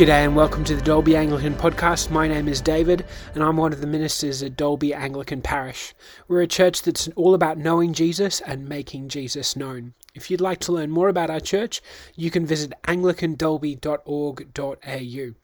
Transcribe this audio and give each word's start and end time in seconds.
G'day 0.00 0.24
and 0.24 0.34
welcome 0.34 0.64
to 0.64 0.74
the 0.74 0.80
Dalby 0.80 1.14
Anglican 1.14 1.52
Podcast. 1.52 2.10
My 2.10 2.26
name 2.26 2.48
is 2.48 2.62
David 2.62 3.04
and 3.34 3.44
I'm 3.44 3.58
one 3.58 3.74
of 3.74 3.82
the 3.82 3.86
ministers 3.86 4.42
at 4.42 4.56
Dalby 4.56 4.94
Anglican 4.94 5.42
Parish. 5.42 5.94
We're 6.26 6.40
a 6.40 6.46
church 6.46 6.80
that's 6.80 7.08
all 7.16 7.34
about 7.34 7.58
knowing 7.58 7.92
Jesus 7.92 8.40
and 8.40 8.66
making 8.66 9.10
Jesus 9.10 9.56
known. 9.56 9.92
If 10.14 10.30
you'd 10.30 10.40
like 10.40 10.58
to 10.60 10.72
learn 10.72 10.90
more 10.90 11.10
about 11.10 11.28
our 11.28 11.38
church, 11.38 11.82
you 12.16 12.30
can 12.30 12.46
visit 12.46 12.72
anglicandalby.org.au. 12.84 15.34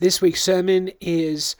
This 0.00 0.20
week's 0.20 0.42
sermon 0.42 0.90
is 1.00 1.54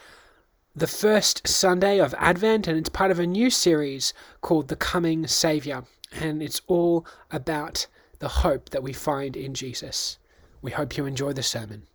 the 0.74 0.88
first 0.88 1.46
Sunday 1.46 2.00
of 2.00 2.16
Advent 2.18 2.66
and 2.66 2.76
it's 2.76 2.88
part 2.88 3.12
of 3.12 3.20
a 3.20 3.28
new 3.28 3.48
series 3.48 4.12
called 4.40 4.66
The 4.66 4.74
Coming 4.74 5.28
Saviour. 5.28 5.84
And 6.10 6.42
it's 6.42 6.62
all 6.66 7.06
about 7.30 7.86
the 8.18 8.28
hope 8.28 8.70
that 8.70 8.82
we 8.82 8.92
find 8.92 9.36
in 9.36 9.54
Jesus. 9.54 10.18
We 10.62 10.72
hope 10.72 10.96
you 10.96 11.06
enjoy 11.06 11.34
the 11.34 11.44
sermon. 11.44 11.86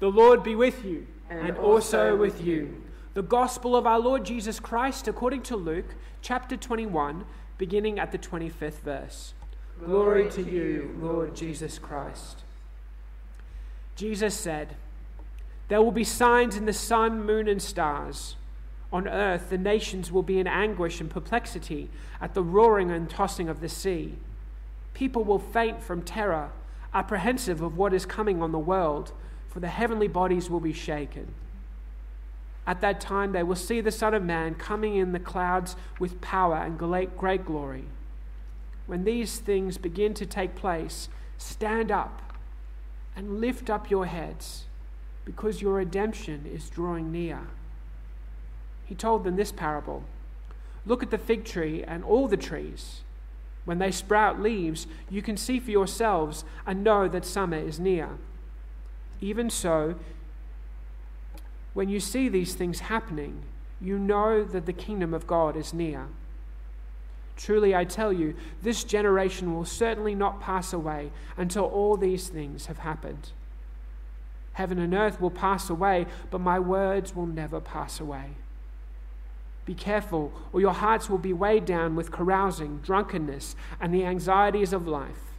The 0.00 0.08
Lord 0.08 0.42
be 0.42 0.54
with 0.54 0.84
you, 0.84 1.06
and, 1.30 1.48
and 1.48 1.56
also 1.56 2.16
with 2.16 2.42
you. 2.42 2.82
The 3.14 3.22
Gospel 3.22 3.76
of 3.76 3.86
our 3.86 4.00
Lord 4.00 4.24
Jesus 4.24 4.58
Christ 4.58 5.06
according 5.06 5.42
to 5.42 5.56
Luke, 5.56 5.94
chapter 6.20 6.56
21, 6.56 7.24
beginning 7.58 7.98
at 7.98 8.10
the 8.10 8.18
25th 8.18 8.80
verse. 8.80 9.34
Glory 9.84 10.28
to 10.30 10.42
you, 10.42 10.96
Lord 11.00 11.36
Jesus 11.36 11.78
Christ. 11.78 12.42
Jesus 13.96 14.34
said, 14.34 14.76
There 15.68 15.80
will 15.80 15.92
be 15.92 16.04
signs 16.04 16.56
in 16.56 16.66
the 16.66 16.72
sun, 16.72 17.24
moon, 17.24 17.46
and 17.48 17.62
stars. 17.62 18.36
On 18.92 19.08
earth, 19.08 19.50
the 19.50 19.58
nations 19.58 20.10
will 20.10 20.22
be 20.22 20.38
in 20.38 20.46
anguish 20.46 21.00
and 21.00 21.10
perplexity 21.10 21.88
at 22.20 22.34
the 22.34 22.42
roaring 22.42 22.90
and 22.90 23.08
tossing 23.08 23.48
of 23.48 23.60
the 23.60 23.68
sea. 23.68 24.14
People 24.92 25.24
will 25.24 25.38
faint 25.38 25.82
from 25.82 26.02
terror 26.02 26.50
apprehensive 26.92 27.60
of 27.60 27.76
what 27.76 27.92
is 27.92 28.06
coming 28.06 28.40
on 28.40 28.52
the 28.52 28.58
world, 28.58 29.12
for 29.54 29.60
the 29.60 29.68
heavenly 29.68 30.08
bodies 30.08 30.50
will 30.50 30.58
be 30.58 30.72
shaken. 30.72 31.32
At 32.66 32.80
that 32.80 33.00
time, 33.00 33.30
they 33.30 33.44
will 33.44 33.54
see 33.54 33.80
the 33.80 33.92
Son 33.92 34.12
of 34.12 34.24
Man 34.24 34.56
coming 34.56 34.96
in 34.96 35.12
the 35.12 35.20
clouds 35.20 35.76
with 36.00 36.20
power 36.20 36.56
and 36.56 36.76
great 36.76 37.46
glory. 37.46 37.84
When 38.86 39.04
these 39.04 39.38
things 39.38 39.78
begin 39.78 40.12
to 40.14 40.26
take 40.26 40.56
place, 40.56 41.08
stand 41.38 41.92
up 41.92 42.20
and 43.14 43.40
lift 43.40 43.70
up 43.70 43.90
your 43.90 44.06
heads, 44.06 44.64
because 45.24 45.62
your 45.62 45.74
redemption 45.74 46.50
is 46.52 46.68
drawing 46.68 47.12
near. 47.12 47.42
He 48.84 48.96
told 48.96 49.22
them 49.22 49.36
this 49.36 49.52
parable 49.52 50.02
Look 50.84 51.02
at 51.02 51.10
the 51.10 51.16
fig 51.16 51.44
tree 51.44 51.84
and 51.84 52.02
all 52.02 52.26
the 52.26 52.36
trees. 52.36 53.02
When 53.64 53.78
they 53.78 53.92
sprout 53.92 54.40
leaves, 54.40 54.88
you 55.08 55.22
can 55.22 55.36
see 55.36 55.60
for 55.60 55.70
yourselves 55.70 56.44
and 56.66 56.82
know 56.82 57.08
that 57.08 57.24
summer 57.24 57.56
is 57.56 57.78
near. 57.78 58.18
Even 59.24 59.48
so, 59.48 59.94
when 61.72 61.88
you 61.88 61.98
see 61.98 62.28
these 62.28 62.52
things 62.52 62.80
happening, 62.80 63.40
you 63.80 63.98
know 63.98 64.44
that 64.44 64.66
the 64.66 64.72
kingdom 64.74 65.14
of 65.14 65.26
God 65.26 65.56
is 65.56 65.72
near. 65.72 66.08
Truly, 67.34 67.74
I 67.74 67.86
tell 67.86 68.12
you, 68.12 68.34
this 68.60 68.84
generation 68.84 69.54
will 69.54 69.64
certainly 69.64 70.14
not 70.14 70.42
pass 70.42 70.74
away 70.74 71.10
until 71.38 71.64
all 71.64 71.96
these 71.96 72.28
things 72.28 72.66
have 72.66 72.80
happened. 72.80 73.30
Heaven 74.52 74.78
and 74.78 74.92
earth 74.92 75.22
will 75.22 75.30
pass 75.30 75.70
away, 75.70 76.04
but 76.30 76.42
my 76.42 76.58
words 76.58 77.16
will 77.16 77.24
never 77.24 77.60
pass 77.60 78.00
away. 78.00 78.32
Be 79.64 79.74
careful, 79.74 80.34
or 80.52 80.60
your 80.60 80.74
hearts 80.74 81.08
will 81.08 81.16
be 81.16 81.32
weighed 81.32 81.64
down 81.64 81.96
with 81.96 82.12
carousing, 82.12 82.76
drunkenness, 82.84 83.56
and 83.80 83.94
the 83.94 84.04
anxieties 84.04 84.74
of 84.74 84.86
life, 84.86 85.32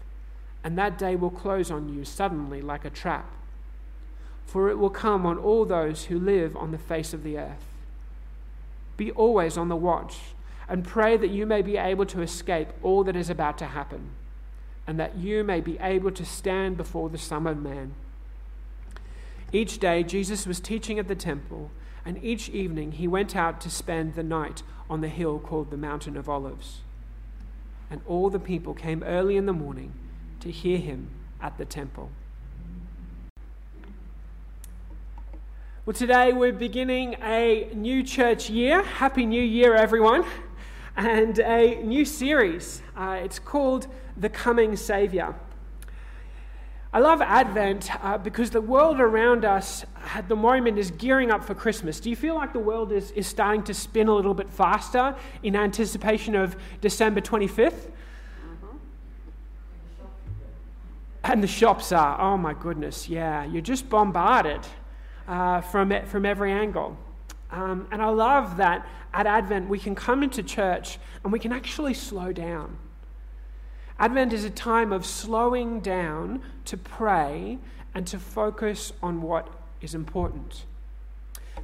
and 0.64 0.76
that 0.76 0.98
day 0.98 1.16
will 1.16 1.30
close 1.30 1.70
on 1.70 1.88
you 1.88 2.04
suddenly 2.04 2.64
like 2.64 2.84
a 2.84 2.90
trap. 2.90 3.32
For 4.46 4.70
it 4.70 4.78
will 4.78 4.90
come 4.90 5.26
on 5.26 5.38
all 5.38 5.66
those 5.66 6.06
who 6.06 6.20
live 6.20 6.56
on 6.56 6.72
the 6.72 6.78
face 6.78 7.14
of 7.14 7.24
the 7.24 7.38
earth. 7.38 7.66
Be 8.98 9.12
always 9.12 9.58
on 9.58 9.68
the 9.68 9.76
watch, 9.76 10.18
and 10.70 10.84
pray 10.84 11.18
that 11.18 11.30
you 11.30 11.46
may 11.46 11.62
be 11.62 11.78
able 11.78 12.06
to 12.08 12.22
escape 12.22 12.70
all 12.82 13.04
that 13.04 13.16
is 13.16 13.30
about 13.30 13.58
to 13.58 13.66
happen, 13.66 14.12
and 14.88 15.00
that 15.00 15.18
you 15.18 15.44
may 15.44 15.62
be 15.62 15.78
able 15.80 16.12
to 16.12 16.26
stand 16.26 16.78
before 16.78 17.10
the 17.10 17.18
Son 17.18 17.46
of 17.48 17.58
Man. 17.58 17.94
Each 19.52 19.80
day, 19.80 20.04
Jesus 20.04 20.48
was 20.48 20.60
teaching 20.60 21.00
at 21.00 21.08
the 21.08 21.16
temple 21.16 21.72
and 22.06 22.24
each 22.24 22.50
evening 22.50 22.94
he 22.94 23.08
went 23.08 23.36
out 23.36 23.60
to 23.62 23.70
spend 23.70 24.14
the 24.14 24.24
night 24.24 24.62
on 24.90 25.02
the 25.02 25.10
hill 25.10 25.40
called 25.40 25.72
the 25.72 25.78
Mountain 25.78 26.16
of 26.16 26.30
Olives. 26.30 26.82
And 27.90 28.02
all 28.08 28.30
the 28.30 28.40
people 28.40 28.76
came 28.76 29.04
early 29.04 29.36
in 29.36 29.48
the 29.48 29.54
morning 29.54 29.94
to 30.42 30.52
hear 30.52 30.78
him 30.78 31.10
at 31.42 31.58
the 31.58 31.66
temple. 31.66 32.12
Well, 35.86 35.94
today 35.94 36.34
we're 36.34 36.52
beginning 36.52 37.16
a 37.22 37.70
new 37.76 38.02
church 38.02 38.50
year. 38.50 38.82
Happy 38.82 39.24
New 39.24 39.44
Year, 39.44 39.76
everyone! 39.76 40.26
And 40.98 41.38
a 41.38 41.76
new 41.84 42.06
series. 42.06 42.82
Uh, 42.98 43.20
it's 43.22 43.38
called 43.38 43.86
The 44.18 44.28
Coming 44.28 44.76
Saviour. 44.78 45.36
I 46.92 46.98
love 46.98 47.22
Advent 47.22 47.92
uh, 48.04 48.18
because 48.18 48.50
the 48.50 48.62
world 48.62 49.00
around 49.00 49.46
us 49.46 49.86
at 50.16 50.28
the 50.28 50.36
moment 50.36 50.80
is 50.80 50.90
gearing 50.90 51.30
up 51.30 51.44
for 51.44 51.54
Christmas. 51.54 52.00
Do 52.00 52.10
you 52.10 52.16
feel 52.16 52.34
like 52.34 52.52
the 52.52 52.58
world 52.58 52.92
is, 52.92 53.12
is 53.12 53.28
starting 53.28 53.62
to 53.66 53.74
spin 53.76 54.08
a 54.08 54.16
little 54.16 54.34
bit 54.34 54.50
faster 54.50 55.16
in 55.44 55.56
anticipation 55.56 56.34
of 56.34 56.56
December 56.82 57.22
25th? 57.22 57.74
Mm-hmm. 57.74 58.78
And 61.26 61.44
the 61.44 61.48
shops 61.48 61.92
are, 61.92 62.20
oh 62.20 62.38
my 62.38 62.56
goodness, 62.56 63.08
yeah, 63.08 63.46
you're 63.46 63.62
just 63.62 63.88
bombarded 63.88 64.62
uh, 65.28 65.62
from, 65.62 65.94
from 66.06 66.26
every 66.26 66.52
angle. 66.52 66.98
Um, 67.52 67.88
and 67.92 68.02
I 68.02 68.10
love 68.10 68.58
that 68.58 68.88
at 69.14 69.26
Advent 69.26 69.70
we 69.70 69.80
can 69.80 69.96
come 69.96 70.24
into 70.24 70.44
church 70.44 70.98
and 71.24 71.32
we 71.32 71.40
can 71.40 71.52
actually 71.52 71.94
slow 71.94 72.32
down. 72.32 72.78
Advent 73.98 74.34
is 74.34 74.44
a 74.44 74.50
time 74.50 74.92
of 74.92 75.06
slowing 75.06 75.80
down 75.80 76.42
to 76.66 76.76
pray 76.76 77.58
and 77.94 78.06
to 78.08 78.20
focus 78.20 78.92
on 79.02 79.22
what 79.22 79.48
is 79.82 79.96
important. 79.96 80.66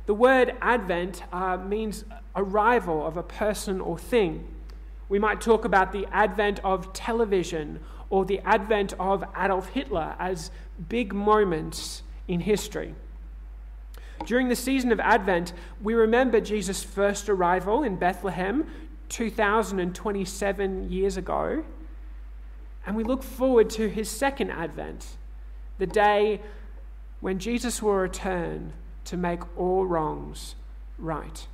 The 0.06 0.14
word 0.14 0.56
Advent 0.62 1.24
uh, 1.34 1.58
means 1.58 2.06
arrival 2.36 3.06
of 3.06 3.18
a 3.18 3.24
person 3.24 3.82
or 3.82 3.98
thing. 3.98 4.48
We 5.10 5.20
might 5.20 5.42
talk 5.42 5.66
about 5.66 5.92
the 5.92 6.08
advent 6.12 6.60
of 6.64 6.94
television 6.94 7.82
or 8.10 8.24
the 8.24 8.40
advent 8.40 8.94
of 8.98 9.26
Adolf 9.38 9.68
Hitler 9.70 10.16
as 10.20 10.52
big 10.88 11.14
moments 11.14 12.04
in 12.30 12.40
history. 12.40 12.96
During 14.26 14.50
the 14.50 14.56
season 14.56 14.92
of 14.92 15.00
Advent, 15.00 15.54
we 15.82 15.94
remember 15.94 16.40
Jesus' 16.40 16.84
first 16.84 17.30
arrival 17.30 17.84
in 17.84 17.96
Bethlehem 17.96 18.68
2027 19.10 20.92
years 20.92 21.18
ago. 21.18 21.64
And 22.86 22.96
we 22.96 23.04
look 23.04 23.24
forward 23.24 23.70
to 23.72 23.90
his 23.90 24.10
second 24.10 24.52
advent, 24.52 25.18
the 25.78 25.88
day 25.88 26.42
when 27.20 27.40
Jesus 27.40 27.82
will 27.82 27.94
return 27.94 28.74
to 29.06 29.18
make 29.18 29.42
all 29.58 29.86
wrongs 29.86 30.56
right. 30.98 31.48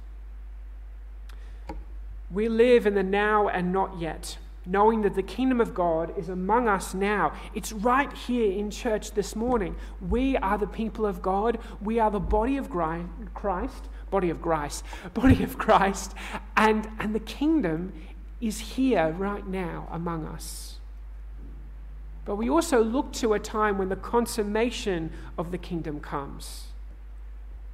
We 2.32 2.50
live 2.50 2.86
in 2.86 2.94
the 2.94 3.04
now 3.04 3.48
and 3.48 3.72
not 3.72 4.00
yet, 4.00 4.38
knowing 4.68 5.02
that 5.02 5.16
the 5.16 5.24
kingdom 5.24 5.62
of 5.62 5.74
God 5.74 6.14
is 6.18 6.30
among 6.30 6.68
us 6.68 6.94
now. 6.94 7.32
It's 7.56 7.72
right 7.72 8.12
here 8.12 8.52
in 8.52 8.70
church 8.70 9.12
this 9.12 9.36
morning. 9.36 9.76
We 10.02 10.36
are 10.38 10.58
the 10.58 10.68
people 10.68 11.06
of 11.06 11.22
God. 11.22 11.58
We 11.82 12.00
are 12.00 12.12
the 12.12 12.20
body 12.20 12.58
of 12.58 12.70
Christ, 12.70 13.90
body 14.12 14.30
of 14.30 14.42
Christ, 14.42 14.84
body 15.14 15.42
of 15.42 15.58
Christ, 15.58 16.14
and, 16.56 16.88
and 17.00 17.16
the 17.16 17.22
kingdom 17.22 17.94
is 18.42 18.60
here 18.60 19.16
right 19.18 19.48
now 19.48 19.88
among 19.90 20.26
us. 20.28 20.80
But 22.26 22.36
we 22.36 22.50
also 22.50 22.84
look 22.84 23.14
to 23.14 23.34
a 23.34 23.40
time 23.40 23.78
when 23.78 23.88
the 23.88 23.96
consummation 23.96 25.12
of 25.38 25.52
the 25.52 25.58
kingdom 25.58 26.02
comes. 26.02 26.66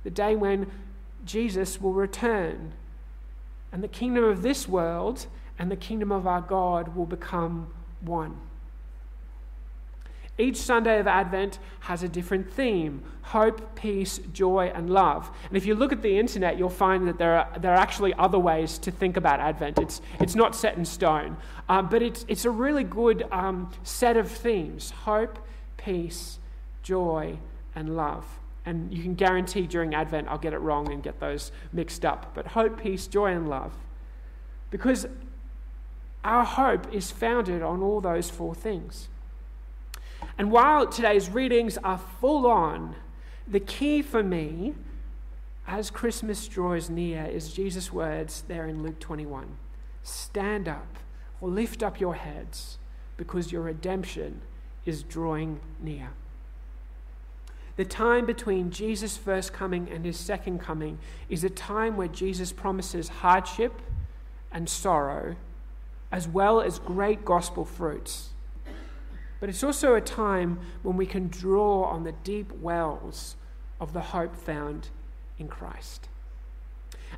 The 0.03 0.11
day 0.11 0.35
when 0.35 0.71
Jesus 1.25 1.81
will 1.81 1.93
return, 1.93 2.73
and 3.71 3.83
the 3.83 3.87
kingdom 3.87 4.23
of 4.23 4.43
this 4.43 4.67
world 4.67 5.25
and 5.59 5.71
the 5.71 5.75
kingdom 5.75 6.11
of 6.11 6.27
our 6.27 6.41
God 6.41 6.95
will 6.95 7.05
become 7.05 7.73
one. 8.01 8.37
Each 10.37 10.57
Sunday 10.57 10.99
of 10.99 11.05
Advent 11.05 11.59
has 11.81 12.01
a 12.01 12.07
different 12.07 12.51
theme 12.51 13.03
hope, 13.21 13.75
peace, 13.75 14.19
joy, 14.33 14.71
and 14.75 14.89
love. 14.89 15.31
And 15.47 15.55
if 15.55 15.65
you 15.65 15.75
look 15.75 15.93
at 15.93 16.01
the 16.01 16.17
internet, 16.19 16.57
you'll 16.57 16.69
find 16.69 17.07
that 17.07 17.17
there 17.17 17.37
are, 17.37 17.59
there 17.59 17.71
are 17.71 17.77
actually 17.77 18.13
other 18.15 18.39
ways 18.39 18.77
to 18.79 18.91
think 18.91 19.15
about 19.15 19.39
Advent. 19.39 19.79
It's, 19.79 20.01
it's 20.19 20.35
not 20.35 20.55
set 20.55 20.75
in 20.75 20.83
stone, 20.83 21.37
um, 21.69 21.87
but 21.87 22.01
it's, 22.01 22.25
it's 22.27 22.45
a 22.45 22.49
really 22.49 22.83
good 22.83 23.25
um, 23.31 23.71
set 23.83 24.17
of 24.17 24.29
themes 24.29 24.91
hope, 24.91 25.39
peace, 25.77 26.39
joy, 26.81 27.37
and 27.75 27.95
love. 27.95 28.25
And 28.65 28.93
you 28.93 29.03
can 29.03 29.13
guarantee 29.13 29.67
during 29.67 29.93
Advent 29.93 30.27
I'll 30.29 30.37
get 30.37 30.53
it 30.53 30.59
wrong 30.59 30.91
and 30.91 31.03
get 31.03 31.19
those 31.19 31.51
mixed 31.71 32.03
up. 32.03 32.33
But 32.33 32.47
hope, 32.47 32.81
peace, 32.81 33.07
joy, 33.07 33.33
and 33.33 33.49
love. 33.49 33.73
Because 34.69 35.05
our 36.23 36.45
hope 36.45 36.93
is 36.93 37.11
founded 37.11 37.61
on 37.61 37.81
all 37.81 38.01
those 38.01 38.29
four 38.29 38.55
things. 38.55 39.09
And 40.37 40.51
while 40.51 40.87
today's 40.87 41.29
readings 41.29 41.77
are 41.79 41.99
full 42.19 42.47
on, 42.47 42.95
the 43.47 43.59
key 43.59 44.01
for 44.01 44.23
me 44.23 44.73
as 45.67 45.89
Christmas 45.89 46.47
draws 46.47 46.89
near 46.89 47.25
is 47.25 47.53
Jesus' 47.53 47.91
words 47.91 48.43
there 48.47 48.67
in 48.67 48.83
Luke 48.83 48.99
21 48.99 49.57
Stand 50.03 50.67
up 50.67 50.97
or 51.39 51.49
lift 51.49 51.81
up 51.81 51.99
your 51.99 52.15
heads 52.15 52.77
because 53.15 53.51
your 53.51 53.61
redemption 53.61 54.41
is 54.85 55.03
drawing 55.03 55.59
near. 55.81 56.09
The 57.75 57.85
time 57.85 58.25
between 58.25 58.69
Jesus' 58.69 59.17
first 59.17 59.51
coming 59.51 59.89
and 59.89 60.05
his 60.05 60.17
second 60.17 60.59
coming 60.59 60.99
is 61.29 61.43
a 61.43 61.49
time 61.49 61.97
where 61.97 62.07
Jesus 62.07 62.51
promises 62.51 63.07
hardship 63.09 63.81
and 64.51 64.69
sorrow, 64.69 65.35
as 66.13 66.27
well 66.27 66.61
as 66.61 66.77
great 66.77 67.25
gospel 67.25 67.65
fruits. 67.65 68.29
But 69.39 69.49
it's 69.49 69.63
also 69.63 69.95
a 69.95 70.01
time 70.01 70.59
when 70.83 70.95
we 70.95 71.07
can 71.07 71.27
draw 71.27 71.85
on 71.85 72.03
the 72.03 72.11
deep 72.11 72.51
wells 72.61 73.35
of 73.81 73.93
the 73.93 73.99
hope 73.99 74.35
found 74.35 74.89
in 75.39 75.47
Christ. 75.47 76.07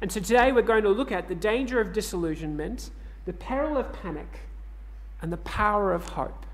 And 0.01 0.09
so 0.11 0.21
today 0.21 0.53
we're 0.53 0.61
going 0.61 0.83
to 0.83 0.89
look 0.89 1.11
at 1.11 1.27
the 1.27 1.35
danger 1.35 1.81
of 1.81 1.91
disillusionment, 1.91 2.89
the 3.25 3.33
peril 3.33 3.77
of 3.77 3.91
panic, 3.91 4.39
and 5.21 5.31
the 5.31 5.37
power 5.37 5.93
of 5.93 6.07
hope. 6.07 6.45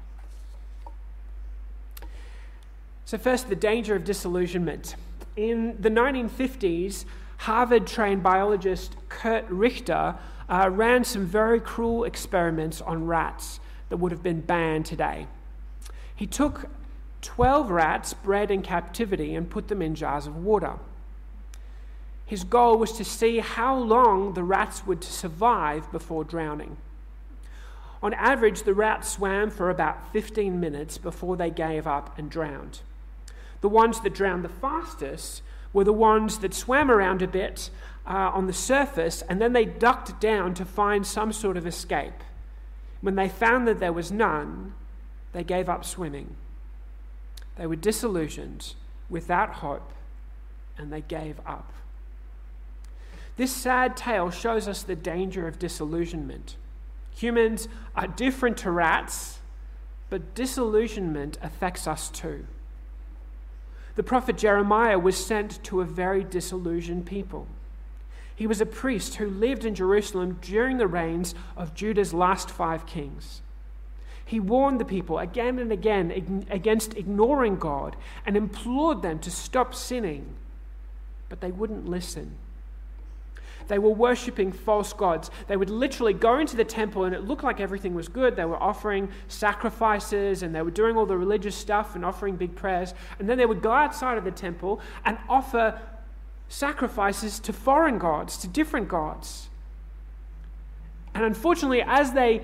So, 3.06 3.18
first, 3.18 3.50
the 3.50 3.56
danger 3.56 3.96
of 3.96 4.04
disillusionment. 4.04 4.96
In 5.36 5.76
the 5.80 5.90
1950s, 5.90 7.06
Harvard 7.38 7.86
trained 7.86 8.24
biologist 8.24 8.96
Curt 9.10 9.46
Richter 9.50 10.16
uh, 10.52 10.70
ran 10.70 11.06
some 11.06 11.26
very 11.26 11.62
cruel 11.62 12.04
experiments 12.04 12.82
on 12.82 13.08
rats 13.08 13.62
that 13.88 13.98
would 13.98 14.12
have 14.12 14.22
been 14.22 14.42
banned 14.42 14.86
today. 14.86 15.26
He 16.14 16.28
took 16.28 16.70
12 17.22 17.72
rats 17.72 18.14
bred 18.14 18.52
in 18.52 18.62
captivity 18.62 19.34
and 19.34 19.50
put 19.50 19.70
them 19.70 19.82
in 19.82 19.96
jars 19.96 20.28
of 20.28 20.36
water. 20.36 20.74
His 22.26 22.44
goal 22.44 22.78
was 22.78 22.92
to 22.94 23.06
see 23.06 23.40
how 23.40 23.78
long 23.78 24.34
the 24.34 24.44
rats 24.44 24.86
would 24.86 25.04
survive 25.04 25.90
before 25.92 26.24
drowning. 26.26 26.76
On 28.04 28.14
average, 28.14 28.64
the 28.64 28.74
rats 28.74 29.10
swam 29.10 29.52
for 29.52 29.70
about 29.70 30.12
15 30.12 30.60
minutes 30.60 30.98
before 30.98 31.38
they 31.38 31.50
gave 31.50 31.88
up 31.88 32.18
and 32.18 32.30
drowned. 32.30 32.80
The 33.62 33.70
ones 33.70 34.02
that 34.02 34.14
drowned 34.14 34.44
the 34.44 34.50
fastest 34.50 35.44
were 35.72 35.84
the 35.84 35.94
ones 35.94 36.40
that 36.40 36.54
swam 36.54 36.92
around 36.92 37.22
a 37.22 37.28
bit 37.28 37.70
uh, 38.06 38.32
on 38.34 38.48
the 38.48 38.54
surface 38.54 39.22
and 39.24 39.42
then 39.42 39.54
they 39.54 39.66
ducked 39.66 40.20
down 40.20 40.54
to 40.56 40.66
find 40.66 41.06
some 41.06 41.32
sort 41.32 41.58
of 41.58 41.68
escape. 41.68 42.24
When 43.02 43.16
they 43.16 43.30
found 43.30 43.68
that 43.68 43.80
there 43.80 43.94
was 43.94 44.12
none, 44.12 44.74
they 45.34 45.44
gave 45.44 45.70
up 45.70 45.86
swimming. 45.86 46.36
They 47.56 47.66
were 47.68 47.76
disillusioned, 47.76 48.74
without 49.10 49.56
hope, 49.56 49.92
and 50.78 50.92
they 50.92 51.02
gave 51.02 51.40
up. 51.46 51.74
This 53.38 53.52
sad 53.52 53.98
tale 53.98 54.30
shows 54.30 54.68
us 54.68 54.84
the 54.84 54.96
danger 54.96 55.48
of 55.48 55.60
disillusionment. 55.60 56.56
Humans 57.16 57.68
are 57.96 58.08
different 58.08 58.58
to 58.58 58.72
rats, 58.72 59.40
but 60.10 60.36
disillusionment 60.36 61.38
affects 61.42 61.88
us 61.88 62.10
too. 62.10 62.46
The 63.96 64.04
prophet 64.04 64.38
Jeremiah 64.38 65.00
was 65.00 65.24
sent 65.24 65.64
to 65.66 65.82
a 65.82 65.86
very 65.86 66.24
disillusioned 66.24 67.06
people. 67.06 67.48
He 68.42 68.48
was 68.48 68.60
a 68.60 68.66
priest 68.66 69.18
who 69.18 69.30
lived 69.30 69.66
in 69.66 69.76
Jerusalem 69.76 70.40
during 70.42 70.80
the 70.80 70.88
reigns 70.88 71.36
of 71.56 71.76
Judah's 71.76 72.12
last 72.12 72.50
five 72.50 72.88
kings. 72.88 73.44
He 74.26 74.40
warned 74.40 74.80
the 74.80 74.84
people 74.84 75.20
again 75.20 75.60
and 75.60 75.72
again 75.72 76.48
against 76.50 76.98
ignoring 76.98 77.58
God 77.58 77.96
and 78.26 78.36
implored 78.36 79.04
them 79.04 79.20
to 79.20 79.30
stop 79.30 79.76
sinning, 79.76 80.34
but 81.30 81.40
they 81.40 81.52
wouldn't 81.52 81.88
listen. 81.88 82.36
They 83.68 83.78
were 83.78 83.92
worshipping 83.92 84.52
false 84.52 84.92
gods. 84.92 85.30
They 85.48 85.56
would 85.56 85.70
literally 85.70 86.14
go 86.14 86.40
into 86.40 86.56
the 86.56 86.66
temple 86.66 87.04
and 87.04 87.14
it 87.14 87.24
looked 87.24 87.44
like 87.44 87.60
everything 87.60 87.94
was 87.94 88.08
good. 88.08 88.36
They 88.36 88.46
were 88.46 88.62
offering 88.62 89.10
sacrifices 89.28 90.42
and 90.42 90.56
they 90.56 90.64
were 90.64 90.72
doing 90.72 90.98
all 90.98 91.06
the 91.06 91.16
religious 91.16 91.56
stuff 91.56 91.96
and 91.96 92.04
offering 92.04 92.38
big 92.38 92.56
prayers. 92.56 92.96
And 93.20 93.30
then 93.30 93.38
they 93.38 93.46
would 93.46 93.62
go 93.62 93.72
outside 93.72 94.18
of 94.18 94.24
the 94.24 94.32
temple 94.32 94.82
and 95.06 95.20
offer 95.30 95.80
sacrifices 96.52 97.40
to 97.40 97.54
foreign 97.54 97.98
gods, 97.98 98.38
to 98.38 98.48
different 98.48 98.90
gods. 98.90 99.50
And 101.14 101.24
unfortunately, 101.24 101.82
as 101.82 102.12
they 102.12 102.44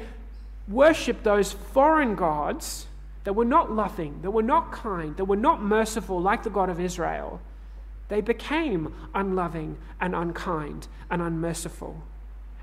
worshipped 0.67 1.25
those 1.25 1.51
foreign 1.51 2.15
gods 2.15 2.87
that 3.25 3.33
were 3.33 3.45
not 3.45 3.71
loving, 3.71 4.21
that 4.21 4.31
were 4.31 4.41
not 4.41 4.71
kind, 4.71 5.17
that 5.17 5.25
were 5.25 5.35
not 5.35 5.61
merciful 5.61 6.21
like 6.21 6.43
the 6.43 6.49
God 6.49 6.69
of 6.69 6.79
Israel, 6.79 7.41
they 8.07 8.21
became 8.21 8.93
unloving 9.13 9.77
and 9.99 10.15
unkind 10.15 10.87
and 11.11 11.21
unmerciful. 11.21 12.01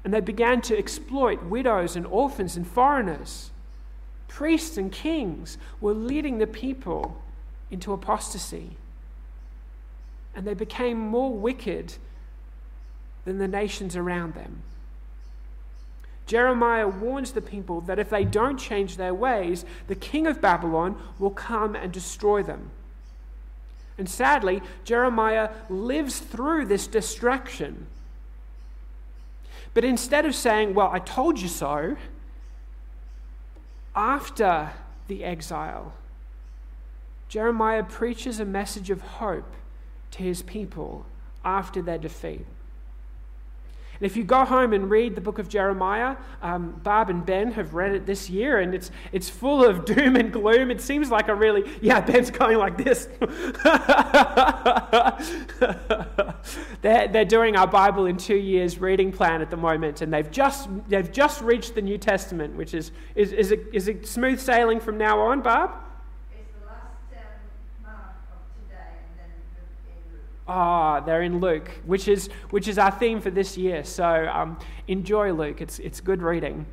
And 0.02 0.14
they 0.14 0.20
began 0.20 0.62
to 0.62 0.78
exploit 0.78 1.42
widows 1.42 1.94
and 1.94 2.06
orphans 2.06 2.56
and 2.56 2.66
foreigners. 2.66 3.50
Priests 4.28 4.78
and 4.78 4.90
kings 4.90 5.58
were 5.80 5.92
leading 5.92 6.38
the 6.38 6.46
people 6.46 7.22
into 7.70 7.92
apostasy. 7.92 8.78
And 10.34 10.46
they 10.46 10.54
became 10.54 10.98
more 10.98 11.32
wicked 11.32 11.94
than 13.24 13.38
the 13.38 13.48
nations 13.48 13.96
around 13.96 14.34
them. 14.34 14.62
Jeremiah 16.26 16.88
warns 16.88 17.32
the 17.32 17.42
people 17.42 17.80
that 17.82 17.98
if 17.98 18.08
they 18.08 18.24
don't 18.24 18.58
change 18.58 18.96
their 18.96 19.12
ways, 19.12 19.64
the 19.88 19.94
king 19.94 20.26
of 20.26 20.40
Babylon 20.40 21.00
will 21.18 21.30
come 21.30 21.74
and 21.76 21.92
destroy 21.92 22.42
them. 22.42 22.70
And 23.98 24.08
sadly, 24.08 24.62
Jeremiah 24.84 25.50
lives 25.68 26.18
through 26.18 26.66
this 26.66 26.86
distraction. 26.86 27.86
But 29.74 29.84
instead 29.84 30.24
of 30.24 30.34
saying, 30.34 30.74
Well, 30.74 30.90
I 30.92 30.98
told 30.98 31.40
you 31.40 31.48
so, 31.48 31.96
after 33.94 34.70
the 35.06 35.24
exile, 35.24 35.92
Jeremiah 37.28 37.84
preaches 37.84 38.40
a 38.40 38.44
message 38.44 38.90
of 38.90 39.00
hope 39.00 39.52
to 40.14 40.22
his 40.22 40.42
people 40.42 41.06
after 41.44 41.82
their 41.82 41.98
defeat. 41.98 42.46
And 44.00 44.06
if 44.06 44.16
you 44.16 44.24
go 44.24 44.44
home 44.44 44.72
and 44.72 44.90
read 44.90 45.14
the 45.14 45.20
book 45.20 45.38
of 45.38 45.48
Jeremiah, 45.48 46.16
um, 46.42 46.80
Barb 46.82 47.10
and 47.10 47.24
Ben 47.24 47.52
have 47.52 47.74
read 47.74 47.92
it 47.92 48.06
this 48.06 48.28
year, 48.28 48.58
and 48.58 48.74
it's, 48.74 48.90
it's 49.12 49.28
full 49.28 49.64
of 49.64 49.84
doom 49.94 50.16
and 50.16 50.32
gloom. 50.32 50.70
It 50.70 50.80
seems 50.80 51.10
like 51.10 51.28
a 51.28 51.34
really, 51.34 51.62
yeah, 51.80 52.00
Ben's 52.00 52.30
going 52.30 52.58
like 52.58 52.76
this. 52.76 53.08
they're, 56.82 57.08
they're 57.08 57.24
doing 57.24 57.56
our 57.56 57.68
Bible 57.68 58.06
in 58.06 58.16
two 58.16 58.36
years 58.36 58.80
reading 58.80 59.12
plan 59.12 59.40
at 59.40 59.50
the 59.50 59.56
moment, 59.56 60.00
and 60.00 60.12
they've 60.12 60.30
just, 60.30 60.68
they've 60.88 61.12
just 61.12 61.40
reached 61.40 61.76
the 61.76 61.82
New 61.82 61.98
Testament, 61.98 62.56
which 62.56 62.74
is, 62.74 62.90
is, 63.14 63.32
is, 63.32 63.52
it, 63.52 63.66
is 63.72 63.86
it 63.86 64.06
smooth 64.06 64.40
sailing 64.40 64.80
from 64.80 64.98
now 64.98 65.20
on, 65.20 65.40
Barb? 65.40 65.70
Ah, 70.46 70.98
oh, 71.00 71.06
they're 71.06 71.22
in 71.22 71.40
Luke, 71.40 71.70
which 71.86 72.06
is, 72.06 72.28
which 72.50 72.68
is 72.68 72.76
our 72.76 72.90
theme 72.90 73.20
for 73.20 73.30
this 73.30 73.56
year. 73.56 73.82
So 73.82 74.28
um, 74.30 74.58
enjoy 74.88 75.32
Luke. 75.32 75.62
It's, 75.62 75.78
it's 75.78 76.00
good 76.02 76.20
reading. 76.20 76.66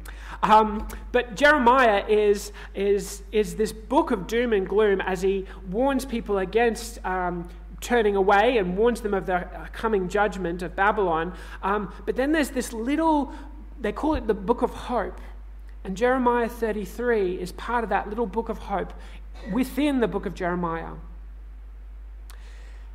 Um, 0.44 0.88
but 1.14 1.36
Jeremiah 1.36 2.06
is, 2.08 2.52
is, 2.76 3.24
is 3.32 3.56
this 3.56 3.72
book 3.72 4.12
of 4.12 4.28
doom 4.28 4.52
and 4.52 4.68
gloom 4.68 5.00
as 5.00 5.22
he 5.22 5.46
warns 5.70 6.04
people 6.04 6.40
against 6.40 7.04
um, 7.06 7.48
turning 7.80 8.18
away 8.18 8.58
and 8.58 8.78
warns 8.78 9.00
them 9.00 9.14
of 9.14 9.26
the 9.26 9.48
coming 9.72 10.10
judgment 10.10 10.62
of 10.62 10.76
Babylon. 10.76 11.34
Um, 11.64 11.94
but 12.06 12.18
then 12.18 12.34
there's 12.34 12.50
this 12.50 12.74
little, 12.74 13.34
they 13.80 13.94
call 13.94 14.16
it 14.16 14.28
the 14.28 14.34
book 14.34 14.64
of 14.64 14.72
hope. 14.72 15.22
And 15.84 15.96
Jeremiah 15.96 16.50
33 16.50 17.40
is 17.40 17.54
part 17.54 17.86
of 17.86 17.90
that 17.90 18.10
little 18.10 18.28
book 18.28 18.50
of 18.50 18.58
hope 18.58 18.94
within 19.52 20.02
the 20.02 20.08
book 20.08 20.26
of 20.26 20.34
Jeremiah. 20.34 20.92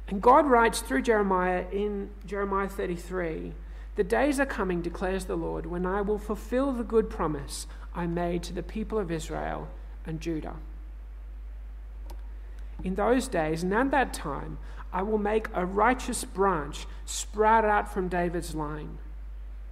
And 0.08 0.22
God 0.22 0.46
writes 0.46 0.80
through 0.80 1.02
Jeremiah 1.02 1.64
in 1.72 2.10
Jeremiah 2.26 2.68
33 2.68 3.52
The 3.96 4.04
days 4.04 4.38
are 4.38 4.46
coming, 4.46 4.82
declares 4.82 5.24
the 5.24 5.36
Lord, 5.36 5.66
when 5.66 5.84
I 5.84 6.00
will 6.00 6.18
fulfill 6.18 6.72
the 6.72 6.84
good 6.84 7.10
promise 7.10 7.66
I 7.94 8.06
made 8.06 8.42
to 8.44 8.52
the 8.52 8.62
people 8.62 8.98
of 8.98 9.10
Israel 9.10 9.68
and 10.04 10.20
Judah. 10.20 10.56
In 12.84 12.94
those 12.94 13.26
days 13.26 13.62
and 13.62 13.74
at 13.74 13.90
that 13.90 14.12
time, 14.12 14.58
I 14.92 15.02
will 15.02 15.18
make 15.18 15.48
a 15.54 15.66
righteous 15.66 16.24
branch 16.24 16.86
sprout 17.04 17.64
out 17.64 17.92
from 17.92 18.08
David's 18.08 18.54
line. 18.54 18.98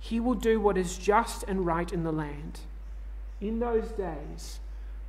He 0.00 0.20
will 0.20 0.34
do 0.34 0.60
what 0.60 0.76
is 0.76 0.98
just 0.98 1.44
and 1.44 1.64
right 1.64 1.90
in 1.92 2.02
the 2.02 2.12
land. 2.12 2.60
In 3.40 3.58
those 3.58 3.88
days, 3.92 4.60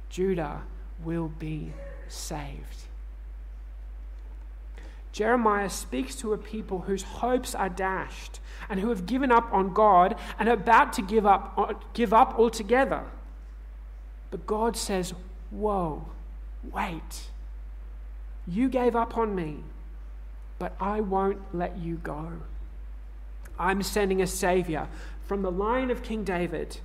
Judah 0.09 0.61
will 1.03 1.27
be 1.27 1.73
saved. 2.07 2.84
Jeremiah 5.15 5.69
speaks 5.69 6.13
to 6.17 6.33
a 6.33 6.37
people 6.37 6.79
whose 6.79 7.03
hopes 7.03 7.55
are 7.55 7.69
dashed 7.69 8.41
and 8.69 8.81
who 8.81 8.89
have 8.89 9.05
given 9.05 9.31
up 9.31 9.47
on 9.53 9.73
God 9.73 10.17
and 10.37 10.49
are 10.49 10.55
about 10.55 10.91
to 10.91 11.01
give 11.01 11.25
up, 11.25 11.53
uh, 11.57 11.73
give 11.93 12.13
up 12.13 12.37
altogether. 12.37 13.05
But 14.29 14.45
God 14.45 14.75
says, 14.75 15.13
Whoa, 15.51 16.05
Wait. 16.69 17.29
You 18.45 18.67
gave 18.67 18.93
up 18.93 19.17
on 19.17 19.33
me, 19.33 19.59
but 20.59 20.75
I 20.81 20.99
won't 20.99 21.39
let 21.55 21.77
you 21.77 21.95
go. 21.95 22.33
I'm 23.57 23.83
sending 23.83 24.21
a 24.21 24.27
Savior 24.27 24.89
from 25.25 25.43
the 25.43 25.51
line 25.51 25.91
of 25.91 26.03
King 26.03 26.25
David, 26.25 26.79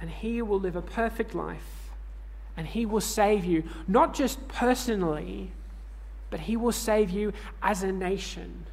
and 0.00 0.10
he 0.10 0.42
will 0.42 0.58
live 0.58 0.74
a 0.74 0.82
perfect 0.82 1.32
life, 1.32 1.90
and 2.56 2.66
he 2.66 2.84
will 2.84 3.00
save 3.00 3.44
you, 3.44 3.62
not 3.86 4.14
just 4.14 4.48
personally, 4.48 5.52
but 6.30 6.40
he 6.40 6.56
will 6.56 6.72
save 6.72 7.10
you 7.10 7.32
as 7.62 7.82
a 7.82 7.92
nation. 7.92 8.66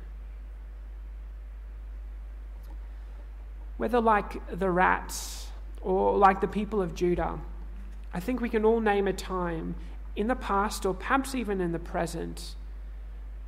Whether 3.77 3.99
like 3.99 4.41
the 4.57 4.69
rats 4.69 5.47
or 5.81 6.17
like 6.17 6.41
the 6.41 6.47
people 6.47 6.81
of 6.81 6.95
Judah, 6.95 7.39
I 8.13 8.19
think 8.19 8.41
we 8.41 8.49
can 8.49 8.65
all 8.65 8.79
name 8.79 9.07
a 9.07 9.13
time 9.13 9.75
in 10.15 10.27
the 10.27 10.35
past 10.35 10.85
or 10.85 10.93
perhaps 10.93 11.35
even 11.35 11.61
in 11.61 11.71
the 11.71 11.79
present 11.79 12.55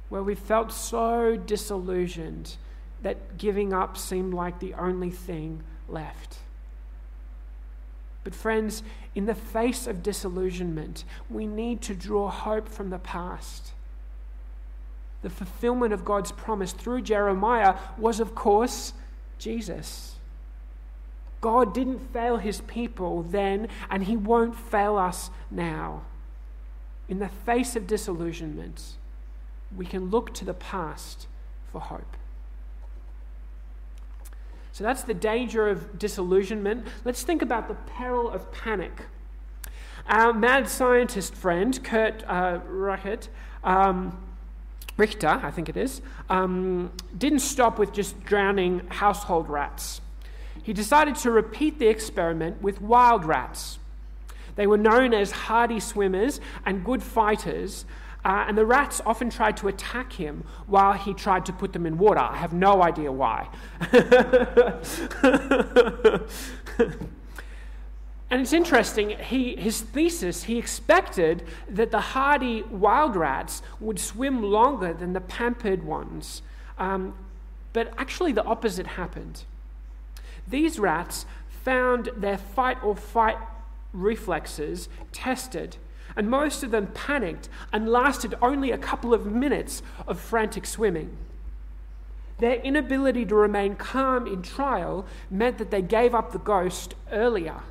where 0.10 0.24
we 0.24 0.36
felt 0.36 0.72
so 0.72 1.36
disillusioned 1.36 2.56
that 3.02 3.38
giving 3.38 3.74
up 3.74 3.98
seemed 3.98 4.34
like 4.34 4.60
the 4.60 4.74
only 4.74 5.12
thing 5.12 5.64
left. 5.88 6.40
But, 8.24 8.36
friends, 8.36 8.84
in 9.16 9.26
the 9.26 9.36
face 9.36 9.88
of 9.88 10.04
disillusionment, 10.04 11.06
we 11.30 11.48
need 11.48 11.82
to 11.84 11.96
draw 11.96 12.30
hope 12.30 12.68
from 12.68 12.90
the 12.90 13.00
past. 13.00 13.72
The 15.22 15.30
fulfillment 15.30 15.94
of 15.94 16.06
God's 16.06 16.32
promise 16.32 16.72
through 16.72 17.02
Jeremiah 17.02 17.76
was, 17.98 18.20
of 18.20 18.36
course, 18.36 18.94
Jesus. 19.38 20.16
God 21.42 21.74
didn't 21.74 22.00
fail 22.14 22.38
his 22.38 22.62
people 22.62 23.24
then, 23.24 23.68
and 23.90 24.04
he 24.04 24.18
won't 24.18 24.56
fail 24.56 24.98
us 24.98 25.30
now. 25.50 26.04
In 27.08 27.20
the 27.20 27.30
face 27.30 27.76
of 27.76 27.88
disillusionment, 27.88 28.98
we 29.76 29.86
can 29.86 30.10
look 30.10 30.34
to 30.36 30.46
the 30.46 30.54
past 30.54 31.28
for 31.72 31.82
hope. 31.82 32.18
So 34.72 34.84
that's 34.84 35.04
the 35.04 35.14
danger 35.14 35.68
of 35.68 36.00
disillusionment. 36.00 36.88
Let's 37.04 37.24
think 37.24 37.42
about 37.42 37.68
the 37.68 37.74
peril 37.74 38.30
of 38.30 38.52
panic. 38.52 39.08
Our 40.08 40.34
mad 40.34 40.70
scientist 40.70 41.36
friend, 41.36 41.84
Curt 41.84 42.24
uh, 42.28 42.60
um, 43.64 44.18
Richter, 45.00 45.40
I 45.42 45.50
think 45.50 45.70
it 45.70 45.78
is, 45.78 46.02
um, 46.30 46.92
didn't 47.18 47.40
stop 47.40 47.80
with 47.80 47.94
just 47.94 48.24
drowning 48.26 48.86
household 48.90 49.50
rats. 49.50 50.02
He 50.62 50.74
decided 50.74 51.16
to 51.18 51.32
repeat 51.32 51.80
the 51.80 51.88
experiment 51.88 52.62
with 52.62 52.82
wild 52.82 53.26
rats. 53.26 53.80
They 54.56 54.68
were 54.68 54.78
known 54.78 55.14
as 55.14 55.32
hardy 55.32 55.80
swimmers 55.80 56.42
and 56.66 56.84
good 56.84 57.02
fighters, 57.02 57.86
uh, 58.26 58.46
and 58.48 58.58
the 58.58 58.66
rats 58.66 59.02
often 59.06 59.30
tried 59.30 59.56
to 59.58 59.70
attack 59.70 60.12
him 60.14 60.44
while 60.68 60.94
he 60.94 61.14
tried 61.14 61.46
to 61.46 61.54
put 61.54 61.72
them 61.72 61.86
in 61.86 61.98
water. 61.98 62.20
I 62.20 62.36
have 62.36 62.52
no 62.52 62.84
idea 62.84 63.12
why. 63.12 63.48
and 68.30 68.42
it's 68.42 68.54
interesting, 68.54 69.10
he, 69.10 69.56
his 69.56 69.82
thesis, 69.82 70.44
he 70.44 70.58
expected 70.58 71.44
that 71.70 71.92
the 71.92 72.00
hardy 72.00 72.62
wild 72.64 73.16
rats 73.16 73.62
would 73.80 74.00
swim 74.00 74.44
longer 74.44 74.94
than 74.94 75.14
the 75.14 75.22
pampered 75.22 75.84
ones. 75.84 76.42
Um, 76.78 77.16
but 77.74 77.94
actually, 77.98 78.32
the 78.32 78.44
opposite 78.44 78.88
happened. 78.88 79.44
These 80.48 80.80
rats 80.80 81.26
found 81.64 82.10
their 82.16 82.38
fight 82.38 82.84
or 82.84 82.96
fight 82.96 83.38
reflexes 83.94 84.88
tested 85.12 85.78
and 86.16 86.30
most 86.30 86.64
of 86.64 86.72
them 86.72 86.88
panicked 86.88 87.50
and 87.72 87.88
lasted 87.90 88.36
only 88.42 88.72
a 88.72 88.78
couple 88.78 89.14
of 89.14 89.26
minutes 89.26 89.82
of 90.08 90.20
frantic 90.20 90.66
swimming. 90.66 91.16
Their 92.40 92.56
inability 92.56 93.26
to 93.26 93.36
remain 93.36 93.76
calm 93.76 94.28
in 94.28 94.42
trial 94.42 95.06
meant 95.30 95.58
that 95.58 95.72
they 95.72 95.82
gave 95.82 96.16
up 96.16 96.32
the 96.32 96.40
ghost 96.40 96.96
earlier. 97.12 97.62